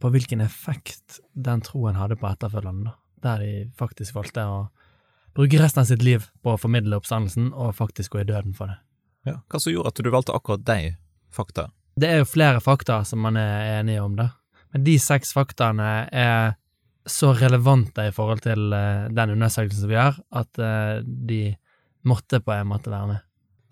på 0.00 0.10
hvilken 0.14 0.40
effekt 0.40 1.18
den 1.34 1.60
troen 1.66 1.98
hadde 1.98 2.16
på 2.16 2.28
etterfølgerne, 2.30 2.94
der 3.22 3.42
de 3.42 3.52
faktisk 3.76 4.16
valgte 4.16 4.46
å 4.48 4.60
bruke 5.36 5.60
resten 5.60 5.82
av 5.82 5.90
sitt 5.90 6.02
liv 6.02 6.24
på 6.42 6.54
å 6.54 6.60
formidle 6.60 6.96
oppstandelsen, 6.98 7.52
og 7.52 7.76
faktisk 7.76 8.14
gå 8.14 8.22
i 8.22 8.28
døden 8.30 8.56
for 8.56 8.72
det. 8.72 8.78
Ja. 9.28 9.36
Hva 9.50 9.60
som 9.60 9.74
gjorde 9.74 9.92
at 9.92 10.00
du 10.00 10.10
valgte 10.14 10.38
akkurat 10.38 10.64
de 10.64 10.94
fakta? 11.34 11.68
Det 11.98 12.08
er 12.08 12.22
jo 12.22 12.30
flere 12.30 12.62
fakta 12.64 13.02
som 13.04 13.20
man 13.26 13.36
er 13.36 13.80
enige 13.80 14.02
om, 14.06 14.16
da. 14.16 14.30
Men 14.72 14.84
de 14.86 14.96
seks 15.02 15.34
faktaene 15.36 16.08
er 16.14 16.56
så 17.10 17.32
relevante 17.36 18.08
i 18.08 18.12
forhold 18.14 18.44
til 18.44 18.72
eh, 18.76 19.08
den 19.14 19.34
undersøkelsen 19.36 19.84
som 19.84 19.90
vi 19.90 19.96
gjør, 19.98 20.20
at 20.40 20.60
eh, 20.62 21.00
de 21.04 21.42
måtte 22.08 22.40
på 22.44 22.54
en 22.54 22.70
måte 22.70 22.92
være 22.92 23.10
med. 23.12 23.24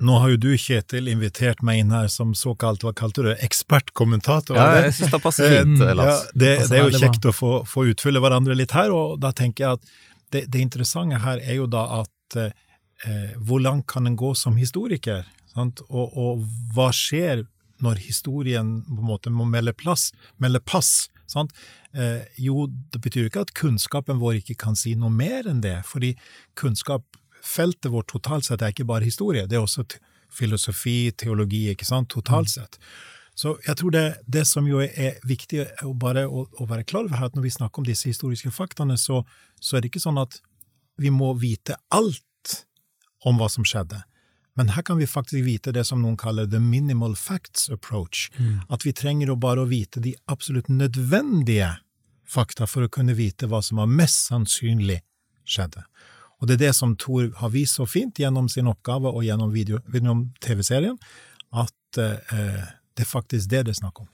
Nå 0.07 0.19
har 0.21 0.35
jo 0.35 0.41
du, 0.41 0.51
Kjetil, 0.61 1.07
invitert 1.09 1.63
meg 1.65 1.81
inn 1.81 1.93
her 1.95 2.11
som 2.13 2.35
såkalt, 2.37 2.83
hva 2.85 2.93
kalte 2.97 3.23
du 3.23 3.31
det, 3.31 3.39
ekspertkommentator. 3.47 4.59
Ja, 4.59 4.83
jeg 4.85 4.97
synes 4.99 5.15
det 5.15 5.23
passer 5.25 5.55
fint, 5.55 5.81
Eh, 5.81 5.95
Lars. 5.97 6.27
Ja, 6.27 6.37
det, 6.43 6.51
det 6.69 6.77
er 6.81 6.85
jo 6.85 7.01
kjekt 7.01 7.29
å 7.31 7.33
få, 7.33 7.53
få 7.69 7.87
utfylle 7.95 8.21
hverandre 8.21 8.59
litt 8.59 8.77
her, 8.77 8.93
og 8.93 9.17
da 9.25 9.33
tenker 9.37 9.65
jeg 9.65 9.81
at 9.81 9.97
det, 10.35 10.45
det 10.53 10.61
interessante 10.61 11.23
her 11.25 11.41
er 11.41 11.63
jo 11.63 11.71
da 11.71 11.87
at 12.03 12.39
eh, 12.43 13.33
hvor 13.41 13.63
langt 13.65 13.87
kan 13.89 14.09
en 14.09 14.19
gå 14.21 14.35
som 14.37 14.59
historiker? 14.61 15.25
Sant? 15.55 15.81
Og, 15.89 16.13
og 16.13 16.45
hva 16.77 16.91
skjer 16.93 17.47
når 17.81 18.01
historien 18.05 18.81
på 18.89 19.01
en 19.01 19.09
måte 19.09 19.33
må 19.33 19.49
melde, 19.49 19.73
plass, 19.77 20.11
melde 20.43 20.61
pass? 20.61 21.09
Sant? 21.31 21.55
Eh, 21.93 22.25
jo, 22.43 22.67
det 22.93 23.01
betyr 23.05 23.25
jo 23.25 23.31
ikke 23.31 23.47
at 23.47 23.55
kunnskapen 23.57 24.21
vår 24.23 24.41
ikke 24.41 24.59
kan 24.67 24.79
si 24.79 24.95
noe 24.99 25.13
mer 25.13 25.49
enn 25.51 25.63
det, 25.65 25.79
fordi 25.89 26.15
kunnskapsfeltet 26.59 27.91
vårt 27.93 28.11
totalt 28.13 28.49
sett 28.49 28.63
er 28.63 28.75
ikke 28.75 28.89
bare 28.89 29.07
historie, 29.07 29.47
det 29.47 29.59
er 29.59 29.67
også 29.67 29.87
filosofi, 30.37 31.13
teologi, 31.17 31.67
ikke 31.73 31.89
sant, 31.89 32.11
totalt 32.13 32.51
sett. 32.53 32.81
Så 33.37 33.59
jeg 33.67 33.77
tror 33.77 33.93
det, 33.93 34.05
det 34.25 34.47
som 34.49 34.65
jo 34.69 34.81
er 34.81 35.19
viktig 35.29 35.67
å 35.85 35.93
bare 36.01 36.25
å, 36.25 36.47
å 36.57 36.67
være 36.69 36.87
klar 36.89 37.05
over 37.05 37.21
her, 37.21 37.29
at 37.29 37.37
når 37.37 37.45
vi 37.45 37.57
snakker 37.59 37.83
om 37.83 37.89
disse 37.89 38.09
historiske 38.09 38.53
faktaene, 38.55 38.97
så, 38.97 39.23
så 39.61 39.77
er 39.77 39.85
det 39.85 39.93
ikke 39.93 40.07
sånn 40.07 40.21
at 40.23 40.41
vi 40.97 41.13
må 41.13 41.35
vite 41.37 41.77
alt 41.93 42.23
om 43.29 43.37
hva 43.37 43.51
som 43.53 43.67
skjedde. 43.67 44.01
Men 44.57 44.73
her 44.73 44.83
kan 44.83 44.97
vi 44.99 45.07
faktisk 45.07 45.45
vite 45.45 45.73
det 45.73 45.85
som 45.85 46.01
noen 46.03 46.17
kaller 46.17 46.47
the 46.49 46.61
minimal 46.63 47.17
facts 47.17 47.69
approach. 47.73 48.31
At 48.73 48.87
vi 48.87 48.95
trenger 48.97 49.31
å 49.31 49.37
bare 49.37 49.65
å 49.65 49.69
vite 49.69 50.01
de 50.01 50.15
absolutt 50.33 50.71
nødvendige 50.73 51.75
fakta 52.27 52.67
for 52.67 52.87
å 52.87 52.93
kunne 52.93 53.15
vite 53.15 53.49
hva 53.51 53.61
som 53.63 53.83
var 53.83 53.91
mest 53.91 54.31
sannsynlig 54.31 55.03
skjedde. 55.47 55.85
Og 56.41 56.49
det 56.49 56.57
er 56.57 56.65
det 56.67 56.75
som 56.77 56.97
Thor 57.01 57.31
har 57.41 57.53
vist 57.55 57.79
så 57.79 57.87
fint 57.89 58.19
gjennom 58.21 58.49
sin 58.53 58.69
oppgave 58.69 59.13
og 59.13 59.25
gjennom, 59.25 59.55
gjennom 59.57 60.27
TV-serien, 60.45 60.99
at 61.53 62.01
eh, 62.01 62.67
det 62.97 63.07
er 63.07 63.09
faktisk 63.09 63.49
det 63.53 63.65
det 63.69 63.77
er 63.77 63.81
snakk 63.81 64.03
om. 64.05 64.11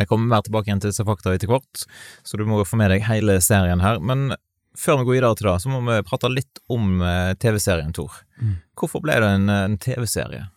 Vi 0.00 0.06
kommer 0.08 0.30
mer 0.30 0.44
tilbake 0.46 0.70
igjen 0.70 0.80
til 0.80 0.92
disse 0.92 1.04
fakta 1.04 1.34
etter 1.36 1.50
hvert, 1.50 1.82
så 2.24 2.38
du 2.38 2.46
må 2.48 2.62
få 2.64 2.78
med 2.80 2.92
deg 2.94 3.04
hele 3.04 3.36
serien 3.44 3.82
her. 3.84 3.98
Men 4.00 4.32
før 4.78 5.00
vi 5.00 5.08
går 5.08 5.16
videre 5.18 5.38
til 5.38 5.50
det, 5.50 5.56
så 5.62 5.72
må 5.72 5.80
vi 5.86 5.98
prate 6.06 6.30
litt 6.32 6.62
om 6.72 7.02
eh, 7.02 7.34
TV-serien, 7.40 7.92
Tor. 7.96 8.22
Mm. 8.40 8.56
Hvorfor 8.78 9.02
ble 9.04 9.18
det 9.22 9.30
en, 9.38 9.52
en 9.54 9.78
TV-serie? 9.80 10.48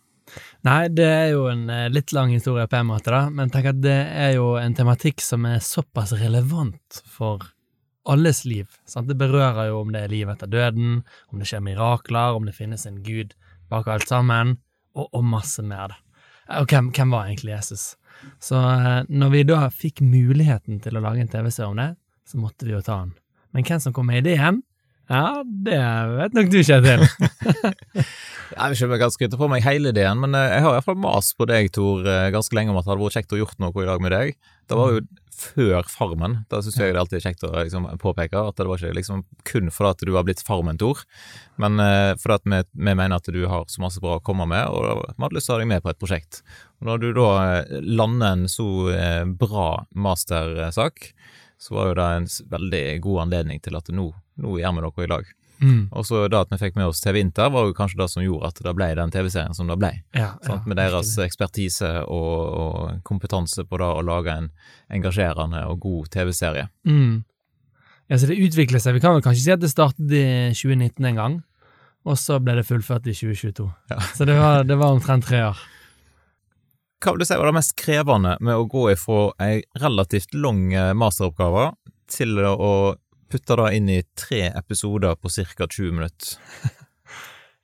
Nei, 0.66 0.88
det 0.88 1.06
er 1.06 1.26
jo 1.34 1.46
en 1.50 1.66
eh, 1.70 1.90
litt 1.92 2.14
lang 2.16 2.32
historie 2.34 2.66
på 2.70 2.78
en 2.80 2.88
måte, 2.88 3.12
da, 3.12 3.26
men 3.30 3.52
tenk 3.52 3.68
at 3.74 3.82
det 3.84 3.98
er 4.08 4.36
jo 4.38 4.54
en 4.60 4.76
tematikk 4.76 5.22
som 5.24 5.44
er 5.48 5.60
såpass 5.64 6.14
relevant 6.18 7.02
for 7.04 7.44
alles 8.08 8.44
liv. 8.48 8.68
Sant? 8.88 9.08
Det 9.08 9.18
berører 9.20 9.70
jo 9.70 9.82
om 9.82 9.92
det 9.94 10.04
er 10.04 10.12
liv 10.12 10.30
etter 10.32 10.50
døden, 10.50 11.02
om 11.32 11.40
det 11.40 11.48
skjer 11.50 11.64
mirakler, 11.64 12.36
om 12.36 12.48
det 12.48 12.56
finnes 12.56 12.86
en 12.88 13.02
gud 13.04 13.34
bak 13.72 13.88
alt 13.90 14.08
sammen, 14.10 14.58
og, 14.94 15.08
og 15.10 15.26
masse 15.26 15.64
mer. 15.64 15.94
da. 15.94 16.00
Og 16.60 16.68
hvem, 16.70 16.90
hvem 16.94 17.14
var 17.14 17.28
egentlig 17.28 17.56
Jesus? 17.56 17.94
Så 18.42 18.60
eh, 18.60 19.02
når 19.08 19.34
vi 19.34 19.44
da 19.48 19.66
fikk 19.72 20.04
muligheten 20.04 20.80
til 20.84 20.96
å 20.96 21.04
lage 21.04 21.24
en 21.24 21.32
TV-serie 21.32 21.70
om 21.72 21.80
det, 21.80 21.90
så 22.28 22.40
måtte 22.40 22.68
vi 22.68 22.76
jo 22.76 22.82
ta 22.84 23.02
den. 23.02 23.14
Men 23.54 23.66
hvem 23.66 23.82
som 23.82 23.94
kom 23.94 24.10
med 24.10 24.24
ideen? 24.24 24.62
Ja, 25.10 25.42
det 25.44 25.80
vet 26.16 26.36
nok 26.36 26.48
du, 26.52 26.60
Kjetil. 26.64 27.04
Jeg 28.54 28.70
vil 28.70 28.76
ikke 28.76 28.86
om 28.86 28.94
jeg 28.94 29.02
kan 29.02 29.12
skryte 29.12 29.38
på 29.40 29.48
meg 29.50 29.64
hele 29.64 29.90
ideen, 29.90 30.20
men 30.20 30.36
eh, 30.36 30.52
jeg 30.52 30.64
har 30.64 30.74
i 30.74 30.76
hvert 30.76 30.86
fall 30.86 31.00
mast 31.00 31.34
på 31.38 31.46
deg, 31.48 31.70
Tor, 31.74 32.04
eh, 32.06 32.30
ganske 32.34 32.56
lenge 32.56 32.72
om 32.72 32.78
at 32.78 32.86
det 32.86 32.92
hadde 32.92 33.02
vært 33.02 33.16
kjekt 33.18 33.34
å 33.34 33.40
gjort 33.40 33.60
noe 33.62 33.82
i 33.82 33.88
dag 33.88 34.04
med 34.04 34.14
deg. 34.14 34.34
Det 34.70 34.78
var 34.78 34.92
jo 34.94 35.00
før 35.34 35.88
Farmen. 35.90 36.36
Da 36.50 36.60
syns 36.62 36.76
jeg 36.78 36.94
det 36.94 37.00
alltid 37.00 37.18
er 37.18 37.24
kjekt 37.24 37.44
å 37.46 37.52
liksom, 37.56 37.88
påpeke 38.02 38.44
at 38.50 38.60
det 38.60 38.68
var 38.68 38.80
ikke 38.80 38.98
liksom 39.00 39.24
kun 39.48 39.72
fordi 39.74 40.08
du 40.08 40.14
har 40.14 40.26
blitt 40.26 40.44
Farmen, 40.46 40.78
Tor, 40.80 41.02
men 41.60 41.80
uh, 41.82 42.14
fordi 42.20 42.36
at 42.36 42.46
vi, 42.46 42.60
vi, 42.78 42.94
mener 42.94 43.16
at 43.18 43.30
du 43.34 43.40
har 43.50 43.66
så 43.70 43.82
masse 43.82 44.02
bra 44.02 44.18
å 44.20 44.24
komme 44.24 44.46
med, 44.50 44.62
og 44.70 45.02
vi 45.08 45.24
hadde 45.24 45.38
lyst 45.38 45.50
til 45.50 45.56
å 45.56 45.58
ha 45.58 45.64
deg 45.64 45.72
med 45.74 45.84
på 45.84 45.90
et 45.92 46.00
prosjekt. 46.00 46.42
Og 46.80 46.90
når 46.90 47.02
du 47.02 47.08
da 47.18 47.28
eh, 47.42 47.74
lander 47.82 48.36
en 48.36 48.46
så 48.50 48.68
uh, 48.94 49.24
bra 49.42 49.68
mastersak, 50.06 51.10
så 51.64 51.78
var 51.78 51.88
jo 51.88 51.96
det 51.96 52.10
en 52.18 52.28
veldig 52.52 52.84
god 53.06 53.22
anledning 53.22 53.64
til 53.64 53.78
at 53.78 53.88
nå, 53.88 54.10
nå 54.44 54.58
gjør 54.60 54.76
vi 54.76 54.84
noe 54.84 55.04
i 55.06 55.10
lag. 55.14 55.32
Mm. 55.64 55.84
Og 55.96 56.04
så 56.04 56.24
da 56.28 56.42
at 56.44 56.50
vi 56.52 56.58
fikk 56.60 56.74
med 56.76 56.90
oss 56.90 57.00
TV 57.00 57.22
Inter, 57.22 57.48
var 57.54 57.68
jo 57.68 57.76
kanskje 57.76 58.00
det 58.02 58.08
som 58.12 58.24
gjorde 58.24 58.50
at 58.50 58.58
det 58.66 58.74
ble 58.76 58.88
den 58.98 59.12
TV-serien 59.14 59.56
som 59.56 59.70
det 59.70 59.78
ble. 59.80 59.92
Ja, 60.16 60.34
ja, 60.44 60.58
Med 60.66 60.76
deres 60.76 61.14
ekspertise 61.24 61.92
og, 62.02 62.34
og 62.64 63.04
kompetanse 63.06 63.64
på 63.68 63.80
det 63.80 63.88
å 63.88 64.02
lage 64.04 64.34
en 64.34 64.50
engasjerende 64.92 65.64
og 65.70 65.80
god 65.86 66.10
TV-serie. 66.12 66.68
Mm. 66.84 67.22
Ja, 68.12 68.18
så 68.18 68.28
det 68.28 68.36
utvikler 68.44 68.82
seg. 68.82 68.98
Vi 68.98 69.04
kan 69.04 69.16
vel 69.16 69.24
kanskje 69.24 69.46
si 69.46 69.54
at 69.54 69.62
det 69.62 69.72
startet 69.72 70.12
i 70.12 70.26
2019 70.52 71.08
en 71.08 71.20
gang, 71.22 71.38
og 72.04 72.20
så 72.20 72.36
ble 72.44 72.58
det 72.58 72.66
fullført 72.68 73.08
i 73.08 73.16
2022. 73.16 73.70
Ja. 73.94 74.02
Så 74.12 74.28
det 74.28 74.36
var, 74.36 74.66
det 74.68 74.76
var 74.76 74.92
omtrent 74.92 75.24
tre 75.24 75.46
år. 75.46 75.64
Hva 77.04 77.12
vil 77.12 77.20
du 77.20 77.26
si 77.28 77.36
var 77.36 77.50
det 77.50 77.58
mest 77.58 77.74
krevende 77.76 78.30
med 78.40 78.56
å 78.56 78.64
gå 78.64 78.86
ifra 78.94 79.26
ei 79.44 79.58
relativt 79.76 80.32
lang 80.32 80.70
eh, 80.72 80.94
masteroppgave 80.96 81.66
til 82.08 82.38
å 82.40 82.70
putte 83.28 83.56
det 83.60 83.66
inn 83.76 83.90
i 83.92 83.98
tre 84.16 84.46
episoder 84.48 85.18
på 85.20 85.28
ca. 85.28 85.66
20 85.68 85.92
minutter? 85.92 86.38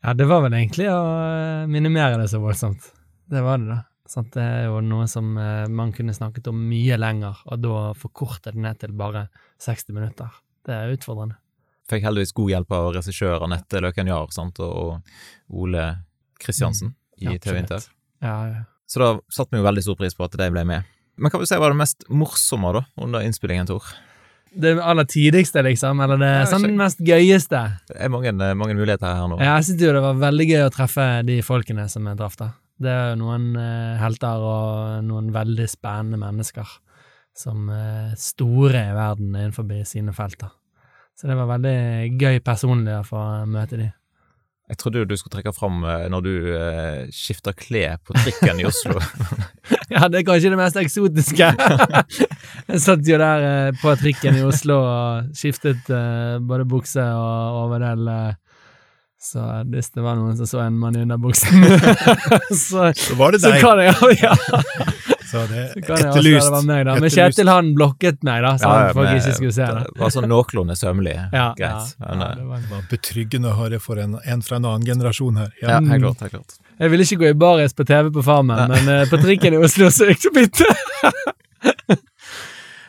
Ja, 0.01 0.15
det 0.17 0.25
var 0.25 0.41
vel 0.41 0.55
egentlig 0.57 0.87
å 0.89 0.97
eh, 0.97 1.67
minimere 1.69 2.17
det 2.17 2.31
så 2.33 2.39
voldsomt. 2.41 2.87
Det 3.29 3.43
var 3.45 3.59
det, 3.61 3.67
da. 3.69 3.83
Sant? 4.09 4.31
Det 4.33 4.41
er 4.41 4.63
jo 4.71 4.79
noe 4.81 5.05
som 5.13 5.35
eh, 5.37 5.67
man 5.69 5.93
kunne 5.93 6.15
snakket 6.17 6.49
om 6.49 6.57
mye 6.71 6.97
lenger, 6.97 7.43
og 7.45 7.61
da 7.61 7.83
forkorte 8.01 8.55
det 8.55 8.63
ned 8.65 8.81
til 8.81 8.95
bare 8.97 9.27
60 9.61 9.93
minutter. 9.99 10.41
Det 10.65 10.73
er 10.73 10.95
utfordrende. 10.97 11.37
Fikk 11.93 12.09
heldigvis 12.09 12.33
god 12.33 12.55
hjelp 12.55 12.73
av 12.79 12.89
regissør 12.97 13.45
Anette 13.45 13.85
Løken 13.85 14.09
Jahr 14.09 14.33
og 14.65 15.13
Ole 15.53 15.87
Kristiansen 16.41 16.95
Ja, 17.21 17.35
i 17.35 17.39
TV 17.39 17.61
Inter. 17.61 17.85
Ja, 18.25 18.37
ja. 18.49 18.65
Så 18.91 19.03
da 19.03 19.11
satte 19.31 19.55
vi 19.55 19.61
jo 19.61 19.67
veldig 19.69 19.85
stor 19.87 19.99
pris 20.01 20.17
på 20.19 20.27
at 20.27 20.35
de 20.39 20.49
ble 20.51 20.65
med. 20.67 20.87
Men 21.21 21.31
hva 21.31 21.39
vil 21.39 21.47
du 21.47 21.51
si 21.51 21.59
var 21.61 21.75
det 21.75 21.79
mest 21.79 22.07
morsomme 22.11 22.73
da, 22.75 22.85
under 22.99 23.27
innspillingen, 23.27 23.69
Tor? 23.69 23.87
Det 24.51 24.73
aller 24.83 25.07
tidligste, 25.07 25.63
liksom, 25.63 26.01
eller 26.03 26.19
det 26.19 26.31
sånn 26.51 26.73
mest 26.79 26.99
gøyeste. 27.07 27.61
Det 27.87 28.01
er 28.03 28.11
mange, 28.11 28.33
mange 28.35 28.75
muligheter 28.75 29.07
her 29.07 29.29
nå. 29.31 29.39
Ja, 29.39 29.61
jeg 29.61 29.69
syntes 29.69 29.87
jo 29.87 29.93
det 29.95 30.03
var 30.03 30.19
veldig 30.19 30.47
gøy 30.49 30.65
å 30.65 30.73
treffe 30.75 31.07
de 31.29 31.37
folkene 31.47 31.87
som 31.93 32.09
jeg 32.11 32.19
traff 32.19 32.35
da. 32.41 32.51
Det 32.81 32.91
er 32.91 33.13
jo 33.13 33.21
noen 33.21 33.51
eh, 33.61 34.01
helter 34.01 34.43
og 34.43 35.05
noen 35.07 35.29
veldig 35.35 35.69
spennende 35.71 36.19
mennesker 36.19 36.73
som 37.37 37.69
er 37.71 38.17
store 38.19 38.89
i 38.89 38.97
verden 38.97 39.31
innenfor 39.37 39.69
sine 39.87 40.17
felter. 40.17 40.51
Så 41.15 41.29
det 41.29 41.37
var 41.37 41.51
veldig 41.53 42.19
gøy 42.19 42.41
personlig 42.43 42.97
å 42.97 43.07
få 43.07 43.23
møte 43.47 43.79
de. 43.79 43.91
Jeg 44.71 44.79
trodde 44.79 45.03
du 45.11 45.17
skulle 45.19 45.35
trekke 45.35 45.51
fram 45.57 45.81
eh, 45.83 46.05
når 46.13 46.23
du 46.23 46.33
eh, 46.55 47.01
skifta 47.15 47.51
klær 47.59 47.97
på 48.07 48.15
trikken 48.21 48.61
i 48.63 48.69
Oslo. 48.71 49.01
Ja, 49.91 50.05
det 50.07 50.21
er 50.21 50.27
kanskje 50.29 50.53
det 50.53 50.59
mest 50.61 50.77
eksotiske. 50.79 51.47
jeg 52.71 52.79
satt 52.83 53.09
jo 53.11 53.17
der 53.19 53.43
eh, 53.49 53.71
på 53.81 53.91
trikken 53.99 54.39
i 54.39 54.45
Oslo 54.47 54.77
og 54.87 55.33
skiftet 55.35 55.91
eh, 55.91 56.37
både 56.47 56.67
bukse 56.71 57.03
og 57.03 57.59
overdel. 57.65 58.07
eh, 58.07 58.37
så 59.21 59.43
hvis 59.69 59.91
det 59.93 60.05
var 60.07 60.15
noen 60.17 60.39
som 60.39 60.47
så 60.49 60.63
en 60.63 60.79
mann 60.81 60.95
i 60.97 61.03
underbuksen, 61.03 61.67
så, 62.63 62.87
Så 62.95 63.19
var 63.19 63.35
det 63.35 63.43
så 63.43 63.51
deg! 63.51 63.61
kan 63.67 63.83
jeg 63.83 64.23
ja, 64.23 64.33
Så 65.31 65.43
det 65.47 65.59
er 65.61 65.75
det 65.79 65.97
etterlyst. 66.01 66.51
var 66.51 66.65
meg, 66.67 66.81
da. 66.89 66.95
Men. 66.99 67.13
Kjetil 67.15 67.51
han 67.51 67.69
blokket 67.77 68.25
meg, 68.27 68.43
da, 68.43 68.55
så 68.59 68.67
Ja, 68.67 68.79
han 68.81 68.95
folk 68.97 69.13
ikke 69.15 69.35
skulle 69.37 69.55
se 69.55 69.69
det. 69.69 69.85
Det 69.87 70.03
var 70.03 70.15
sånn 70.17 70.27
noenlunde 70.31 70.77
sømmelig. 70.81 71.15
Ja, 71.41 71.51
Greit. 71.59 71.93
Ja, 72.01 72.09
Men, 72.11 72.25
ja, 72.25 72.31
det 72.41 72.49
var... 72.49 72.65
Det 72.65 72.73
var 72.75 72.89
betryggende 72.91 73.53
å 73.53 73.57
høre 73.61 73.79
for 73.83 74.01
en, 74.03 74.19
en 74.25 74.43
fra 74.43 74.59
en 74.59 74.67
annen 74.67 74.87
generasjon 74.89 75.39
her. 75.39 75.53
ja, 75.63 75.77
Ja. 75.77 75.81
helt 75.93 76.03
klart. 76.03 76.25
helt 76.27 76.35
klart. 76.35 76.59
Jeg 76.81 76.91
ville 76.95 77.05
ikke 77.07 77.21
gå 77.21 77.29
i 77.31 77.37
baris 77.37 77.75
på 77.77 77.85
TV 77.87 78.11
på 78.15 78.23
Farmen, 78.25 78.73
men 78.73 78.89
uh, 78.89 79.03
på 79.11 79.21
trikken 79.21 79.55
i 79.55 79.61
Oslo 79.61 79.91
så 79.93 80.09
gikk 80.11 80.23
det 80.27 80.33
bitte. 80.39 80.69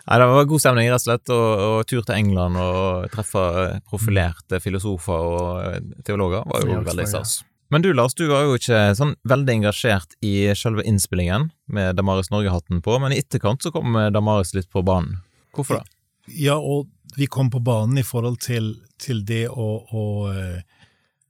Nei, 0.07 0.17
Det 0.17 0.27
var 0.31 0.48
god 0.50 0.62
stemning, 0.63 0.89
rett 0.91 1.03
og 1.03 1.05
slett, 1.05 1.31
og, 1.36 1.62
og 1.67 1.86
tur 1.88 2.01
til 2.07 2.15
England 2.17 2.57
og 2.60 3.05
treffe 3.13 3.43
profilerte 3.88 4.60
filosofer 4.63 5.27
og 5.27 5.45
eh, 5.69 5.77
teologer 6.07 6.48
var 6.50 6.65
jo 6.65 6.79
veldig 6.88 7.05
ja. 7.05 7.12
stas. 7.13 7.36
Men 7.72 7.86
du 7.86 7.94
Lars, 7.96 8.13
du 8.20 8.25
var 8.28 8.44
jo 8.44 8.58
ikke 8.60 8.80
sånn 9.00 9.13
veldig 9.32 9.54
engasjert 9.62 10.18
i 10.28 10.51
selve 10.60 10.84
innspillingen 10.84 11.50
med 11.72 11.96
Damaris 11.96 12.28
Norge-hatten 12.34 12.82
på, 12.84 12.98
men 13.00 13.16
i 13.16 13.22
etterkant 13.24 13.63
så 13.63 13.72
kom 13.72 13.96
Damaris 14.12 14.51
litt 14.58 14.68
på 14.72 14.84
banen. 14.84 15.22
Hvorfor 15.56 15.80
det? 15.80 15.88
Ja, 16.36 16.58
og 16.60 16.90
vi 17.16 17.28
kom 17.32 17.50
på 17.51 17.60
banen 17.63 17.98
i 17.98 18.06
forhold 18.06 18.42
til, 18.44 18.74
til 19.01 19.24
det 19.28 19.46
å, 19.50 19.70
å 19.88 20.04
eh, 20.32 20.62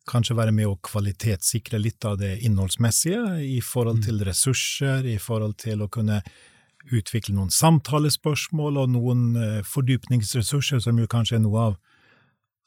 kanskje 0.10 0.38
være 0.38 0.54
med 0.56 0.70
å 0.70 0.80
kvalitetssikre 0.84 1.80
litt 1.82 2.06
av 2.06 2.20
det 2.22 2.36
innholdsmessige, 2.46 3.40
i 3.46 3.62
forhold 3.66 4.04
til 4.06 4.22
ressurser, 4.26 5.06
i 5.08 5.18
forhold 5.22 5.58
til 5.62 5.86
å 5.86 5.90
kunne 5.94 6.22
utvikle 6.92 7.36
noen 7.38 7.54
samtalespørsmål 7.54 8.82
og 8.82 8.94
noen 8.98 9.24
eh, 9.38 9.58
fordypningsressurser, 9.68 10.82
som 10.84 11.00
jo 11.00 11.10
kanskje 11.10 11.38
er 11.38 11.46
noe 11.46 11.70
av 11.70 11.80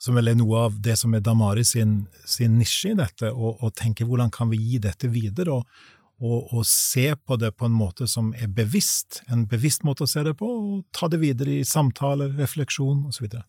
som 0.04 0.18
vel 0.18 0.28
er 0.28 0.36
noe 0.38 0.66
av 0.66 0.78
det 0.84 0.98
som 1.00 1.14
er 1.16 1.24
Damari 1.24 1.64
sin, 1.64 2.02
sin 2.28 2.58
nisje 2.60 2.92
i 2.92 2.98
dette, 2.98 3.30
og, 3.32 3.62
og 3.64 3.74
tenke 3.78 4.04
hvordan 4.04 4.32
kan 4.34 4.50
vi 4.52 4.60
gi 4.60 4.80
dette 4.84 5.08
videre, 5.08 5.56
og, 5.56 5.84
og, 6.24 6.52
og 6.54 6.66
se 6.68 7.06
på 7.16 7.38
det 7.40 7.54
på 7.56 7.66
en 7.68 7.74
måte 7.74 8.06
som 8.10 8.30
er 8.36 8.50
bevisst, 8.52 9.22
en 9.32 9.46
bevisst 9.50 9.84
måte 9.86 10.04
å 10.04 10.10
se 10.10 10.22
det 10.26 10.36
på, 10.40 10.48
og 10.48 10.84
ta 10.94 11.08
det 11.12 11.22
videre 11.24 11.56
i 11.56 11.64
samtaler, 11.68 12.34
refleksjon 12.38 13.06
osv. 13.08 13.16
Så, 13.16 13.24
videre. 13.24 13.44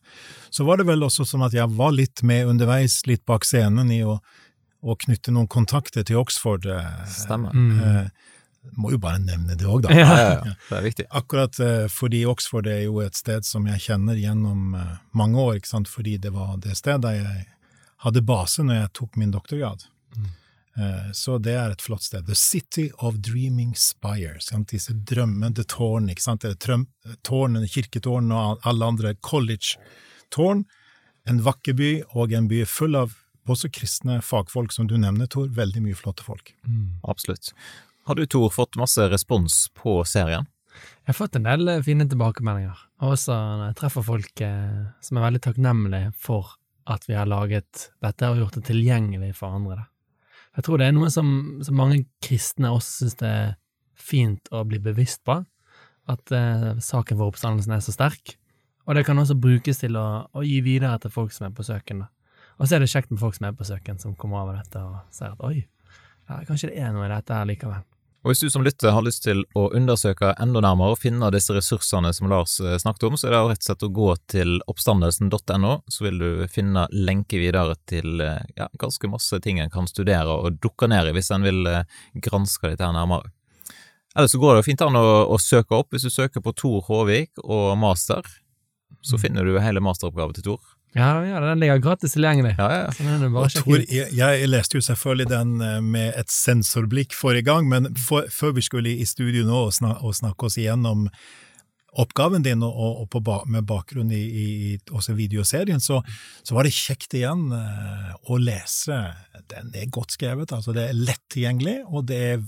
så 0.50 0.66
var 0.68 0.80
det 0.80 0.88
vel 0.88 1.04
også 1.06 1.28
sånn 1.28 1.44
at 1.46 1.56
jeg 1.56 1.76
var 1.76 1.94
litt 1.94 2.24
med 2.26 2.48
underveis, 2.54 3.02
litt 3.10 3.24
bak 3.28 3.46
scenen, 3.46 3.92
i 3.92 4.00
å, 4.06 4.18
å 4.80 4.96
knytte 5.04 5.34
noen 5.34 5.50
kontakter 5.52 6.06
til 6.08 6.22
Oxford. 6.22 6.66
eh, 6.72 7.04
Stemmer. 7.12 7.52
Mm. 7.52 7.76
Eh, 7.80 8.32
må 8.76 8.92
jo 8.94 9.00
bare 9.02 9.20
nevne 9.22 9.56
det 9.58 9.66
òg, 9.68 9.84
da. 9.86 9.94
Ja. 9.96 10.06
Ja, 10.06 10.30
ja. 10.32 10.54
Det 10.68 10.78
er 10.78 10.86
viktig. 10.86 11.06
Akkurat 11.20 11.60
eh, 11.62 11.84
fordi 11.92 12.24
Oxford 12.28 12.68
er 12.70 12.82
jo 12.86 13.00
et 13.04 13.18
sted 13.18 13.46
som 13.46 13.66
jeg 13.70 13.82
kjenner 13.88 14.18
gjennom 14.18 14.74
eh, 14.78 14.96
mange 15.16 15.42
år, 15.42 15.60
ikke 15.60 15.72
sant? 15.72 15.90
fordi 15.90 16.16
det 16.22 16.32
var 16.34 16.56
det 16.62 16.76
stedet 16.78 17.14
jeg 17.18 17.46
hadde 18.04 18.24
base 18.26 18.64
når 18.64 18.82
jeg 18.82 18.94
tok 19.00 19.20
min 19.20 19.34
doktorgrad. 19.34 19.86
Mm. 20.16 20.32
så 21.16 21.38
det 21.40 21.54
er 21.56 21.72
et 21.72 21.80
flott 21.80 22.04
sted. 22.04 22.26
The 22.28 22.36
City 22.36 22.90
of 23.00 23.16
Dreaming 23.24 23.72
Spires. 23.76 24.50
Sant? 24.50 24.74
Disse 24.74 24.92
drømmende 24.92 25.64
tårn, 25.64 26.10
ikke 26.12 26.24
sant? 26.24 26.44
Trøm, 26.60 26.84
tårnene, 27.24 27.68
kirketårnene 27.72 28.36
og 28.36 28.66
alle 28.68 28.90
andre 28.92 29.14
college-tårn. 29.24 30.66
En 31.32 31.40
vakker 31.42 31.78
by, 31.80 31.90
og 32.12 32.36
en 32.36 32.50
by 32.52 32.60
full 32.68 33.00
av 33.00 33.16
også 33.50 33.70
kristne 33.72 34.20
fagfolk, 34.24 34.74
som 34.74 34.88
du 34.90 34.96
nevner, 34.98 35.28
Tor. 35.30 35.48
Veldig 35.54 35.82
mye 35.84 35.98
flotte 35.98 36.26
folk. 36.26 36.52
Absolutt. 37.08 37.52
Har 38.06 38.14
du, 38.14 38.26
Tor, 38.26 38.50
fått 38.50 38.76
masse 38.78 39.02
respons 39.10 39.64
på 39.74 40.04
serien? 40.06 40.46
Jeg 40.76 41.08
har 41.08 41.16
fått 41.18 41.34
en 41.34 41.46
del 41.48 41.66
eh, 41.66 41.80
fine 41.82 42.04
tilbakemeldinger, 42.06 42.78
og 43.02 43.16
også 43.16 43.34
når 43.34 43.64
jeg 43.64 43.76
treffer 43.80 44.04
folk 44.06 44.42
eh, 44.46 44.84
som 45.02 45.18
er 45.18 45.24
veldig 45.24 45.40
takknemlige 45.42 46.12
for 46.22 46.52
at 46.86 47.08
vi 47.08 47.16
har 47.18 47.26
laget 47.26 47.88
dette 48.06 48.28
og 48.30 48.38
gjort 48.38 48.60
det 48.60 48.62
tilgjengelig 48.68 49.32
for 49.40 49.56
andre. 49.58 49.80
Da. 49.80 50.30
Jeg 50.60 50.68
tror 50.68 50.78
det 50.78 50.86
er 50.86 50.94
noe 50.94 51.10
som, 51.10 51.32
som 51.66 51.80
mange 51.80 52.04
kristne 52.22 52.70
også 52.76 53.00
syns 53.00 53.18
det 53.24 53.32
er 53.40 53.50
fint 53.98 54.52
å 54.54 54.62
bli 54.70 54.78
bevisst 54.86 55.24
på, 55.26 55.40
at 56.06 56.34
eh, 56.38 56.68
saken 56.78 57.18
for 57.18 57.32
oppstandelsen 57.32 57.74
er 57.74 57.82
så 57.82 57.96
sterk, 57.96 58.36
Og 58.86 58.94
det 58.94 59.02
kan 59.02 59.18
også 59.18 59.34
brukes 59.34 59.82
til 59.82 59.98
å, 59.98 60.30
å 60.30 60.46
gi 60.46 60.60
videre 60.62 60.94
til 61.02 61.10
folk 61.10 61.34
som 61.34 61.48
er 61.48 61.58
på 61.58 61.66
søken. 61.66 62.06
Og 62.62 62.68
så 62.68 62.76
er 62.76 62.86
det 62.86 62.92
kjekt 62.94 63.10
med 63.10 63.18
folk 63.18 63.34
som 63.34 63.50
er 63.50 63.58
på 63.58 63.66
søken, 63.66 63.98
som 63.98 64.14
kommer 64.14 64.44
over 64.44 64.62
dette 64.62 64.78
og 64.78 65.02
sier 65.10 65.34
at 65.34 65.42
oi, 65.42 65.66
ja, 66.30 66.38
kanskje 66.46 66.70
det 66.70 66.78
er 66.78 66.94
noe 66.94 67.10
i 67.10 67.10
dette 67.10 67.34
her 67.34 67.50
likevel. 67.50 67.82
Og 68.26 68.32
hvis 68.32 68.40
du 68.42 68.50
som 68.50 68.64
lytter 68.66 68.90
har 68.90 69.04
lyst 69.06 69.22
til 69.22 69.44
å 69.54 69.68
undersøke 69.78 70.32
enda 70.42 70.58
nærmere 70.58 70.96
og 70.96 70.98
finne 70.98 71.28
disse 71.30 71.54
ressursene 71.54 72.10
som 72.10 72.26
Lars 72.26 72.56
eh, 72.58 72.74
snakket 72.82 73.04
om, 73.06 73.14
så 73.14 73.28
er 73.28 73.36
det 73.36 73.42
rett 73.52 73.60
og 73.60 73.68
slett 73.68 73.84
å 73.86 73.90
gå 73.94 74.08
til 74.32 74.56
oppstandelsen.no, 74.66 75.70
så 75.86 76.06
vil 76.08 76.18
du 76.18 76.42
finne 76.50 76.88
lenke 76.90 77.38
videre 77.38 77.76
til 77.86 78.18
eh, 78.24 78.42
ja, 78.58 78.66
ganske 78.82 79.12
masse 79.12 79.38
ting 79.44 79.60
en 79.62 79.70
kan 79.70 79.86
studere 79.86 80.34
og 80.42 80.58
dukke 80.58 80.90
ned 80.90 81.12
i 81.12 81.14
hvis 81.14 81.30
en 81.36 81.46
vil 81.46 81.70
eh, 81.70 81.86
granske 82.26 82.72
dette 82.72 82.82
her 82.82 82.98
nærmere. 82.98 83.30
Ellers 84.18 84.34
så 84.34 84.42
går 84.42 84.58
det 84.58 84.66
fint 84.72 84.82
an 84.82 84.98
å, 84.98 85.06
å 85.30 85.38
søke 85.38 85.78
opp. 85.78 85.94
Hvis 85.94 86.08
du 86.08 86.10
søker 86.10 86.42
på 86.42 86.56
Tor 86.58 86.82
Håvik 86.88 87.38
og 87.44 87.76
master, 87.78 88.26
så 89.06 89.22
finner 89.22 89.46
du 89.46 89.54
hele 89.62 89.86
masteroppgaven 89.86 90.34
til 90.40 90.48
Tor. 90.50 90.75
Ja, 90.96 91.10
ja, 91.26 91.40
den 91.44 91.60
ligger 91.60 91.80
gratis 91.84 92.14
tilgjengelig. 92.16 92.54
Ja, 92.56 92.66
ja, 92.72 92.84
Sånn 92.96 93.10
er 93.12 93.82
jeg, 93.92 94.12
jeg 94.16 94.48
leste 94.48 94.78
jo 94.78 94.84
selvfølgelig 94.86 95.28
den 95.28 95.56
eh, 95.60 95.80
med 95.84 96.14
et 96.16 96.32
sensorblikk 96.32 97.16
forrige 97.16 97.44
gang, 97.50 97.68
men 97.68 97.90
for, 98.00 98.28
før 98.32 98.54
vi 98.56 98.64
skulle 98.64 98.94
i 98.96 99.04
studio 99.08 99.44
nå 99.44 99.66
og, 99.66 99.74
snak, 99.76 100.00
og 100.00 100.16
snakke 100.16 100.48
oss 100.48 100.56
igjennom 100.60 101.10
oppgaven 102.00 102.44
din, 102.44 102.64
og, 102.64 103.04
og, 103.04 103.18
ba, 103.24 103.38
med 103.48 103.66
bakgrunn 103.68 104.12
i, 104.12 104.20
i, 104.20 104.46
i 104.68 104.72
også 104.92 105.16
videoserien, 105.16 105.80
så, 105.80 106.02
så 106.44 106.56
var 106.56 106.68
det 106.68 106.74
kjekt 106.76 107.16
igjen 107.16 107.48
eh, 107.56 108.12
å 108.32 108.40
lese. 108.40 108.98
Den 109.52 109.72
er 109.76 109.92
godt 109.92 110.16
skrevet, 110.16 110.52
altså 110.52 110.76
det 110.76 110.90
er 110.90 110.98
lett 110.98 111.24
tilgjengelig, 111.32 111.78
og 111.88 112.08
det 112.08 112.22
er, 112.30 112.44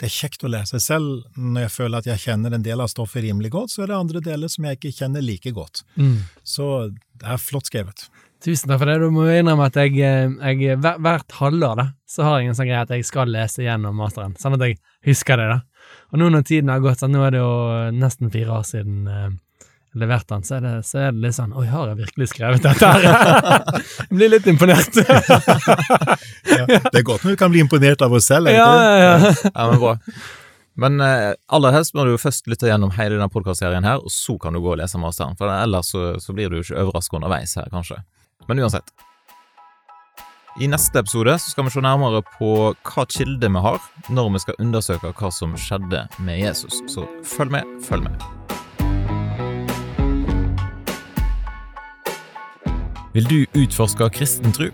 det 0.00 0.08
er 0.08 0.14
kjekt 0.14 0.44
å 0.46 0.50
lese. 0.50 0.80
Selv 0.80 1.26
når 1.36 1.66
jeg 1.66 1.72
føler 1.74 2.00
at 2.00 2.08
jeg 2.08 2.22
kjenner 2.22 2.56
en 2.56 2.64
del 2.64 2.80
av 2.80 2.88
stoffet 2.88 3.24
rimelig 3.26 3.52
godt, 3.52 3.74
så 3.74 3.84
er 3.84 3.90
det 3.90 3.98
andre 3.98 4.22
deler 4.24 4.48
som 4.52 4.64
jeg 4.64 4.78
ikke 4.78 4.94
kjenner 4.96 5.24
like 5.24 5.52
godt. 5.56 5.82
Mm. 6.00 6.22
Så 6.40 6.70
det 6.90 7.28
er 7.28 7.42
flott 7.42 7.68
skrevet. 7.68 8.06
Tusen 8.40 8.70
takk 8.70 8.80
for 8.80 8.88
det. 8.88 8.96
Du 9.02 9.12
må 9.12 9.26
innrømme 9.28 9.68
at 9.68 9.76
jeg, 9.76 9.98
eh, 10.00 10.32
jeg 10.56 10.78
hvert 10.80 11.36
halvår 11.36 11.76
da, 11.82 11.86
så 12.08 12.24
har 12.24 12.40
jeg 12.40 12.48
en 12.48 12.56
sånn 12.56 12.70
greie 12.70 12.86
at 12.86 12.94
jeg 12.96 13.04
skal 13.04 13.28
lese 13.28 13.66
gjennom 13.66 14.00
masteren, 14.00 14.32
sånn 14.40 14.56
at 14.56 14.64
jeg 14.64 14.80
husker 15.10 15.36
det. 15.36 15.50
da. 15.52 15.60
Og 16.14 16.22
nå 16.22 16.30
når 16.32 16.48
tiden 16.48 16.72
har 16.72 16.80
gått, 16.80 17.02
sånn, 17.02 17.12
nå 17.12 17.26
er 17.26 17.36
det 17.36 17.42
jo 17.42 17.52
nesten 17.92 18.32
fire 18.32 18.56
år 18.56 18.64
siden 18.70 19.36
jeg 19.90 20.00
leverte 20.04 20.36
den, 20.36 20.44
så 20.46 20.56
er, 20.56 20.60
det, 20.62 20.72
så 20.86 20.98
er 21.02 21.14
det 21.14 21.22
litt 21.24 21.34
sånn 21.34 21.54
Oi, 21.58 21.64
har 21.66 21.88
jeg 21.90 21.98
virkelig 22.04 22.28
skrevet 22.30 22.62
dette 22.62 22.90
her? 22.92 23.06
jeg 24.04 24.12
blir 24.14 24.30
litt 24.36 24.46
imponert. 24.50 25.00
Ja, 26.50 26.66
det 26.66 27.00
er 27.00 27.04
godt 27.06 27.24
når 27.24 27.34
du 27.34 27.40
kan 27.40 27.50
bli 27.52 27.62
imponert 27.64 28.02
av 28.04 28.12
oss 28.14 28.28
selv. 28.28 28.50
egentlig. 28.50 28.60
ja, 28.60 28.94
ja, 29.00 29.12
ja. 29.24 29.34
Ja, 29.48 29.66
men 29.70 29.80
bra. 29.82 29.96
Men 30.80 31.02
eh, 31.04 31.32
aller 31.52 31.74
helst 31.74 31.94
må 31.96 32.04
du 32.06 32.14
jo 32.14 32.20
først 32.20 32.46
lytte 32.50 32.70
gjennom 32.70 32.92
hele 32.96 33.16
denne 33.16 33.30
podkastserien 33.32 33.86
her, 33.86 34.02
og 34.02 34.12
så 34.14 34.36
kan 34.40 34.54
du 34.54 34.62
gå 34.62 34.72
og 34.74 34.80
lese 34.80 35.00
masteren, 35.00 35.36
for 35.38 35.50
ellers 35.52 35.92
så, 35.92 36.14
så 36.22 36.34
blir 36.36 36.50
du 36.50 36.60
jo 36.60 36.64
ikke 36.64 36.82
overrasket 36.84 37.20
underveis 37.20 37.54
her, 37.58 37.70
kanskje. 37.72 38.00
Men 38.48 38.62
uansett. 38.64 38.92
I 40.60 40.66
neste 40.70 41.02
episode 41.02 41.36
så 41.38 41.52
skal 41.52 41.66
vi 41.66 41.74
se 41.74 41.84
nærmere 41.84 42.24
på 42.38 42.50
hva 42.74 43.06
kilde 43.10 43.52
vi 43.52 43.62
har 43.66 43.78
når 44.10 44.34
vi 44.34 44.44
skal 44.46 44.60
undersøke 44.62 45.14
hva 45.20 45.32
som 45.34 45.54
skjedde 45.58 46.06
med 46.18 46.42
Jesus. 46.42 46.82
Så 46.90 47.06
følg 47.36 47.58
med, 47.58 47.80
følg 47.86 48.08
med. 48.08 48.39
Vil 53.12 53.24
du 53.26 53.46
utforske 53.58 54.08
kristen 54.14 54.52
tro? 54.54 54.68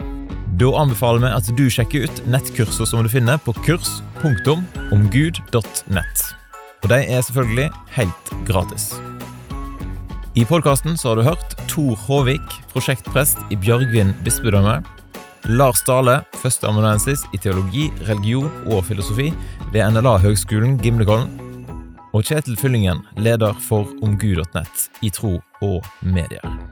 Da 0.56 0.70
anbefaler 0.80 1.20
vi 1.24 1.28
at 1.36 1.46
du 1.56 1.70
sjekker 1.72 2.04
ut 2.06 2.26
nettkurser 2.28 2.86
som 2.88 3.02
du 3.04 3.08
finner 3.12 3.36
på 3.40 3.52
kurs.omgud.nett. 3.64 6.16
Og 6.84 6.88
de 6.92 6.98
er 7.00 7.20
selvfølgelig 7.24 7.70
helt 7.96 8.24
gratis. 8.48 8.84
I 10.36 10.44
podkasten 10.44 10.92
har 11.00 11.16
du 11.16 11.22
hørt 11.24 11.56
Tor 11.70 11.94
Håvik, 12.06 12.48
prosjektprest 12.72 13.38
i 13.48 13.56
Bjørgvin 13.56 14.14
bispedømme. 14.24 14.82
Lars 15.56 15.80
Dale, 15.86 16.20
førsteamanuensis 16.42 17.20
i 17.32 17.38
teologi, 17.40 17.92
religion 18.08 18.50
og 18.66 18.84
filosofi 18.88 19.28
ved 19.72 19.82
NLA-høgskolen 19.96 20.78
Gimlekollen. 20.82 21.28
Og 22.12 22.24
Kjetil 22.24 22.56
Fyllingen, 22.60 22.98
leder 23.16 23.52
for 23.64 23.88
omgud.nett 24.04 24.90
i 25.04 25.10
tro 25.12 25.38
og 25.64 25.84
medier. 26.00 26.65